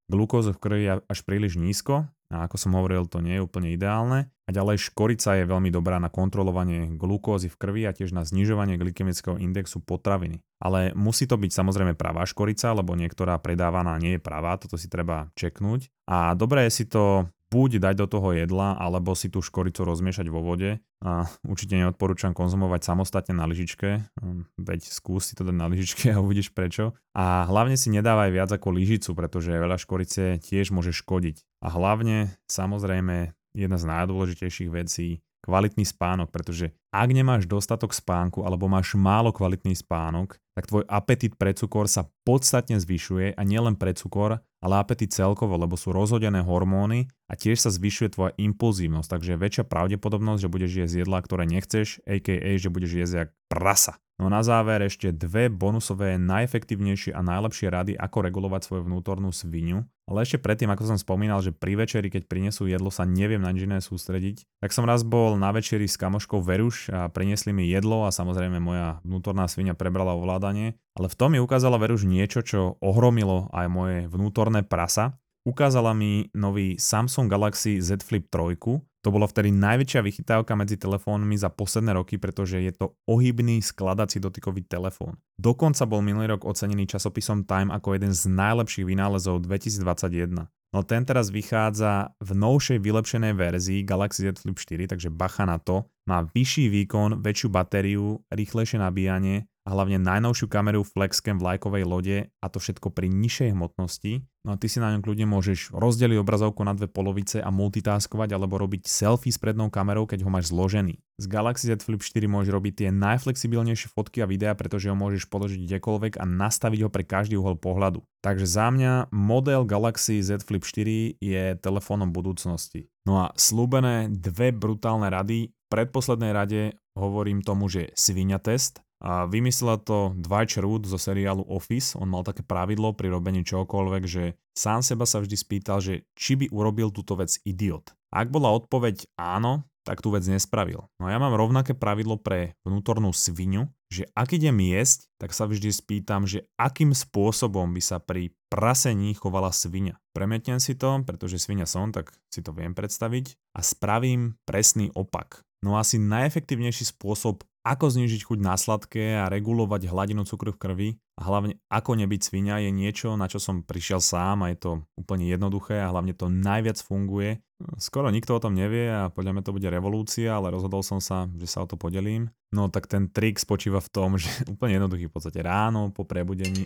glukózu 0.06 0.54
v 0.54 0.62
krvi 0.62 0.84
až 1.02 1.19
príliš 1.26 1.58
nízko 1.58 2.06
a 2.27 2.47
ako 2.47 2.59
som 2.59 2.75
hovoril, 2.75 3.07
to 3.07 3.23
nie 3.23 3.39
je 3.39 3.45
úplne 3.45 3.71
ideálne. 3.71 4.27
A 4.47 4.49
ďalej 4.51 4.91
škorica 4.91 5.39
je 5.39 5.47
veľmi 5.47 5.71
dobrá 5.71 5.99
na 5.99 6.11
kontrolovanie 6.11 6.91
glukózy 6.95 7.47
v 7.47 7.59
krvi 7.59 7.81
a 7.87 7.95
tiež 7.95 8.11
na 8.11 8.27
znižovanie 8.27 8.75
glykemického 8.79 9.39
indexu 9.39 9.79
potraviny. 9.79 10.43
Ale 10.59 10.91
musí 10.91 11.27
to 11.27 11.39
byť 11.39 11.51
samozrejme 11.51 11.95
pravá 11.95 12.27
škorica, 12.27 12.75
lebo 12.75 12.95
niektorá 12.95 13.39
predávaná 13.39 13.95
nie 13.99 14.19
je 14.19 14.23
pravá, 14.23 14.59
toto 14.59 14.75
si 14.75 14.91
treba 14.91 15.31
čeknúť. 15.39 15.87
A 16.07 16.35
dobré 16.35 16.67
je 16.67 16.83
si 16.83 16.85
to 16.87 17.27
buď 17.47 17.79
dať 17.79 17.95
do 18.03 18.07
toho 18.07 18.36
jedla, 18.36 18.75
alebo 18.75 19.15
si 19.15 19.31
tú 19.31 19.39
škoricu 19.39 19.88
rozmiešať 19.88 20.27
vo 20.27 20.43
vode. 20.43 20.83
A 20.99 21.29
určite 21.45 21.77
neodporúčam 21.77 22.33
konzumovať 22.33 22.81
samostatne 22.83 23.38
na 23.38 23.45
lyžičke, 23.45 24.03
hm, 24.17 24.49
veď 24.57 24.81
skús 24.89 25.29
si 25.29 25.33
to 25.38 25.45
dať 25.45 25.55
na 25.55 25.69
lyžičke 25.69 26.12
a 26.12 26.21
uvidíš 26.23 26.51
prečo. 26.51 26.97
A 27.13 27.45
hlavne 27.47 27.77
si 27.77 27.93
nedávaj 27.93 28.33
viac 28.33 28.49
ako 28.51 28.73
lyžicu, 28.73 29.13
pretože 29.13 29.53
veľa 29.53 29.77
škorice 29.77 30.41
tiež 30.41 30.73
môže 30.73 30.91
škodiť. 30.91 31.45
A 31.63 31.67
hlavne, 31.71 32.33
samozrejme, 32.49 33.38
jedna 33.53 33.77
z 33.77 33.86
najdôležitejších 33.89 34.69
vecí, 34.69 35.21
kvalitný 35.47 35.88
spánok, 35.88 36.27
pretože 36.33 36.75
ak 36.91 37.10
nemáš 37.12 37.45
dostatok 37.45 37.91
spánku 37.91 38.47
alebo 38.47 38.71
máš 38.71 38.95
málo 38.95 39.36
kvalitný 39.36 39.76
spánok, 39.76 40.39
tak 40.58 40.65
tvoj 40.65 40.84
apetit 40.89 41.38
pre 41.38 41.54
cukor 41.54 41.86
sa 41.86 42.10
podstatne 42.26 42.80
zvyšuje 42.82 43.38
a 43.38 43.41
nielen 43.45 43.78
pre 43.78 43.93
cukor, 43.93 44.41
ale 44.58 44.73
apetit 44.82 45.13
celkovo, 45.13 45.54
lebo 45.54 45.78
sú 45.78 45.93
rozhodené 45.93 46.41
hormóny 46.41 47.12
a 47.30 47.38
tiež 47.38 47.62
sa 47.62 47.69
zvyšuje 47.69 48.17
tvoja 48.17 48.32
impulzívnosť, 48.41 49.10
takže 49.12 49.32
je 49.36 49.43
väčšia 49.43 49.63
pravdepodobnosť, 49.69 50.41
že 50.41 50.50
budeš 50.52 50.71
jesť 50.73 50.95
jedla, 51.06 51.19
ktoré 51.21 51.43
nechceš, 51.45 52.02
aka, 52.08 52.34
že 52.58 52.73
budeš 52.73 52.91
jesť 52.97 53.13
jak 53.13 53.30
prasa. 53.52 54.02
No 54.17 54.34
na 54.34 54.41
záver 54.41 54.82
ešte 54.82 55.13
dve 55.13 55.45
bonusové 55.45 56.17
najefektívnejšie 56.17 57.13
a 57.13 57.21
najlepšie 57.21 57.69
rady, 57.69 57.93
ako 57.93 58.26
regulovať 58.26 58.62
svoju 58.65 58.89
vnútornú 58.89 59.30
svinu. 59.30 59.86
Ale 60.10 60.26
ešte 60.26 60.41
predtým, 60.41 60.73
ako 60.73 60.89
som 60.89 60.97
spomínal, 60.97 61.38
že 61.45 61.54
pri 61.54 61.78
večeri, 61.78 62.10
keď 62.10 62.26
prinesú 62.26 62.65
jedlo, 62.65 62.89
sa 62.89 63.06
neviem 63.06 63.38
na 63.38 63.54
nič 63.54 63.69
iné 63.69 63.78
sústrediť, 63.78 64.41
tak 64.58 64.73
som 64.73 64.89
raz 64.89 65.06
bol 65.06 65.38
na 65.38 65.54
večeri 65.54 65.86
s 65.86 66.02
kamoškou 66.02 66.41
Veruš 66.41 66.76
a 66.93 67.09
priniesli 67.09 67.49
mi 67.49 67.65
jedlo 67.65 68.05
a 68.05 68.13
samozrejme 68.13 68.61
moja 68.61 69.01
vnútorná 69.01 69.49
svinia 69.49 69.73
prebrala 69.73 70.13
ovládanie. 70.13 70.77
Ale 70.93 71.09
v 71.09 71.17
tom 71.17 71.33
mi 71.33 71.41
ukázala 71.41 71.81
Veruš 71.81 72.05
niečo, 72.05 72.45
čo 72.45 72.77
ohromilo 72.77 73.49
aj 73.49 73.67
moje 73.67 73.97
vnútorné 74.13 74.61
prasa. 74.61 75.17
Ukázala 75.47 75.97
mi 75.97 76.29
nový 76.37 76.77
Samsung 76.77 77.25
Galaxy 77.31 77.81
Z 77.81 78.03
Flip 78.03 78.27
3, 78.29 78.59
to 79.07 79.15
bolo 79.15 79.23
vtedy 79.23 79.55
najväčšia 79.55 80.03
vychytávka 80.03 80.51
medzi 80.59 80.75
telefónmi 80.75 81.39
za 81.39 81.47
posledné 81.47 81.95
roky, 81.95 82.19
pretože 82.19 82.59
je 82.59 82.75
to 82.75 82.99
ohybný 83.07 83.63
skladací 83.63 84.19
dotykový 84.19 84.67
telefón. 84.67 85.15
Dokonca 85.39 85.87
bol 85.87 86.03
minulý 86.03 86.35
rok 86.35 86.43
ocenený 86.43 86.91
časopisom 86.91 87.47
Time 87.47 87.71
ako 87.71 87.95
jeden 87.95 88.11
z 88.11 88.27
najlepších 88.27 88.83
vynálezov 88.83 89.47
2021. 89.47 90.51
No 90.75 90.83
ten 90.83 91.07
teraz 91.07 91.31
vychádza 91.31 92.11
v 92.19 92.35
novšej 92.35 92.83
vylepšenej 92.83 93.31
verzii 93.31 93.87
Galaxy 93.87 94.27
Z 94.27 94.43
Flip 94.43 94.59
4, 94.59 94.91
takže 94.91 95.07
bacha 95.07 95.47
na 95.47 95.55
to. 95.55 95.87
Má 96.07 96.23
vyšší 96.23 96.71
výkon, 96.71 97.19
väčšiu 97.19 97.51
batériu, 97.51 98.23
rýchlejšie 98.31 98.79
nabíjanie 98.79 99.45
a 99.67 99.75
hlavne 99.75 99.99
najnovšiu 99.99 100.47
kameru 100.47 100.87
Flexcam 100.87 101.35
vlajkovej 101.43 101.83
lode 101.83 102.17
a 102.31 102.45
to 102.47 102.63
všetko 102.63 102.87
pri 102.95 103.11
nižšej 103.11 103.51
hmotnosti. 103.51 104.23
No 104.47 104.55
a 104.55 104.59
ty 104.59 104.71
si 104.71 104.79
na 104.79 104.95
ňom 104.95 105.03
kľudne 105.03 105.27
môžeš 105.27 105.75
rozdeliť 105.75 106.23
obrazovku 106.23 106.63
na 106.63 106.71
dve 106.71 106.87
polovice 106.87 107.43
a 107.43 107.51
multitaskovať 107.51 108.31
alebo 108.31 108.55
robiť 108.55 108.87
selfie 108.87 109.27
s 109.27 109.35
prednou 109.35 109.67
kamerou, 109.67 110.07
keď 110.07 110.23
ho 110.23 110.31
máš 110.31 110.55
zložený. 110.55 111.03
Z 111.19 111.25
Galaxy 111.27 111.67
Z 111.67 111.83
Flip 111.83 111.99
4 111.99 112.31
môžeš 112.31 112.55
robiť 112.55 112.73
tie 112.79 112.89
najflexibilnejšie 112.95 113.91
fotky 113.91 114.23
a 114.23 114.29
videá, 114.31 114.55
pretože 114.55 114.87
ho 114.87 114.95
môžeš 114.95 115.27
položiť 115.27 115.59
kdekoľvek 115.67 116.15
a 116.15 116.23
nastaviť 116.23 116.87
ho 116.87 116.89
pre 116.93 117.03
každý 117.03 117.35
uhol 117.35 117.59
pohľadu. 117.59 118.07
Takže 118.23 118.47
za 118.47 118.71
mňa 118.71 119.11
model 119.11 119.67
Galaxy 119.67 120.23
Z 120.23 120.47
Flip 120.47 120.63
4 120.63 121.19
je 121.19 121.43
telefónom 121.59 122.15
budúcnosti. 122.15 122.87
No 123.07 123.23
a 123.23 123.31
slúbené 123.39 124.11
dve 124.11 124.51
brutálne 124.51 125.07
rady. 125.07 125.47
V 125.47 125.67
predposlednej 125.71 126.35
rade 126.35 126.75
hovorím 126.99 127.39
tomu, 127.39 127.71
že 127.71 127.95
svinia 127.95 128.35
test, 128.35 128.83
a 128.97 129.29
vymyslela 129.29 129.77
to 129.77 130.17
Dwight 130.17 130.49
Schrute 130.49 130.89
zo 130.89 130.97
seriálu 130.97 131.45
Office. 131.45 131.93
On 132.01 132.09
mal 132.09 132.25
také 132.25 132.41
pravidlo 132.41 132.97
pri 132.97 133.13
robení 133.13 133.45
čokoľvek, 133.45 134.03
že 134.09 134.33
sám 134.57 134.81
seba 134.81 135.05
sa 135.05 135.21
vždy 135.21 135.37
spýtal, 135.37 135.77
že 135.79 136.09
či 136.17 136.33
by 136.33 136.49
urobil 136.49 136.89
túto 136.89 137.13
vec 137.13 137.37
idiot. 137.45 137.93
Ak 138.09 138.33
bola 138.33 138.49
odpoveď 138.57 139.05
áno, 139.13 139.69
tak 139.88 140.04
tú 140.04 140.12
vec 140.12 140.28
nespravil. 140.28 140.84
No 141.00 141.08
a 141.08 141.15
ja 141.15 141.19
mám 141.23 141.32
rovnaké 141.32 141.71
pravidlo 141.71 142.19
pre 142.19 142.60
vnútornú 142.67 143.15
svinu, 143.15 143.71
že 143.88 144.04
ak 144.12 144.36
idem 144.36 144.60
jesť, 144.60 145.08
tak 145.15 145.32
sa 145.32 145.47
vždy 145.47 145.71
spýtam, 145.71 146.28
že 146.28 146.43
akým 146.60 146.91
spôsobom 146.91 147.71
by 147.71 147.80
sa 147.80 148.04
pri 148.04 148.36
prasení 148.52 149.15
chovala 149.15 149.56
svinia. 149.56 149.95
Premietnem 150.12 150.60
si 150.60 150.76
to, 150.76 151.00
pretože 151.08 151.39
svinia 151.39 151.63
som, 151.63 151.95
tak 151.95 152.12
si 152.28 152.43
to 152.43 152.52
viem 152.52 152.76
predstaviť 152.76 153.56
a 153.56 153.63
spravím 153.63 154.36
presný 154.43 154.91
opak. 154.91 155.39
No 155.63 155.80
asi 155.80 155.97
najefektívnejší 155.97 156.91
spôsob 156.91 157.47
ako 157.73 157.91
znižiť 157.91 158.21
chuť 158.23 158.39
na 158.39 158.56
sladké 158.56 159.19
a 159.19 159.27
regulovať 159.27 159.91
hladinu 159.91 160.23
cukru 160.23 160.56
v 160.56 160.62
krvi 160.62 160.89
a 161.19 161.27
hlavne 161.27 161.60
ako 161.67 161.99
nebyť 161.99 162.21
svinia 162.23 162.63
je 162.63 162.71
niečo, 162.71 163.19
na 163.19 163.27
čo 163.27 163.43
som 163.43 163.65
prišiel 163.65 163.99
sám 163.99 164.47
a 164.47 164.53
je 164.53 164.58
to 164.62 164.71
úplne 164.95 165.27
jednoduché 165.27 165.84
a 165.84 165.91
hlavne 165.91 166.15
to 166.15 166.32
najviac 166.32 166.80
funguje. 166.80 167.43
Skoro 167.82 168.08
nikto 168.13 168.38
o 168.38 168.43
tom 168.43 168.56
nevie 168.56 168.88
a 168.88 169.12
podľa 169.12 169.34
mňa 169.36 169.43
to 169.43 169.56
bude 169.56 169.67
revolúcia, 169.67 170.32
ale 170.32 170.53
rozhodol 170.53 170.86
som 170.86 171.03
sa, 171.03 171.27
že 171.36 171.49
sa 171.49 171.65
o 171.65 171.67
to 171.67 171.75
podelím. 171.75 172.32
No 172.56 172.71
tak 172.71 172.88
ten 172.88 173.12
trik 173.12 173.41
spočíva 173.41 173.84
v 173.84 173.91
tom, 173.91 174.10
že 174.21 174.30
úplne 174.47 174.80
jednoduchý 174.80 175.12
v 175.12 175.13
podstate 175.13 175.43
ráno 175.43 175.91
po 175.91 176.08
prebudení. 176.08 176.63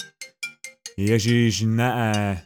Ježiš, 1.00 1.66
ne. 1.66 2.46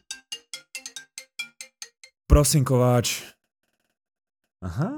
Prosím, 2.29 2.63
kováč. 2.63 3.25
Aha, 4.61 4.89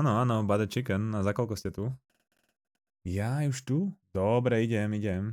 áno, 0.00 0.18
áno, 0.22 0.42
butter 0.46 0.70
chicken. 0.70 1.14
A 1.14 1.22
za 1.26 1.34
koľko 1.34 1.54
ste 1.58 1.74
tu? 1.74 1.90
Ja 3.08 3.40
už 3.48 3.64
tu? 3.64 3.78
Dobre, 4.12 4.68
idem, 4.68 4.92
idem. 4.92 5.32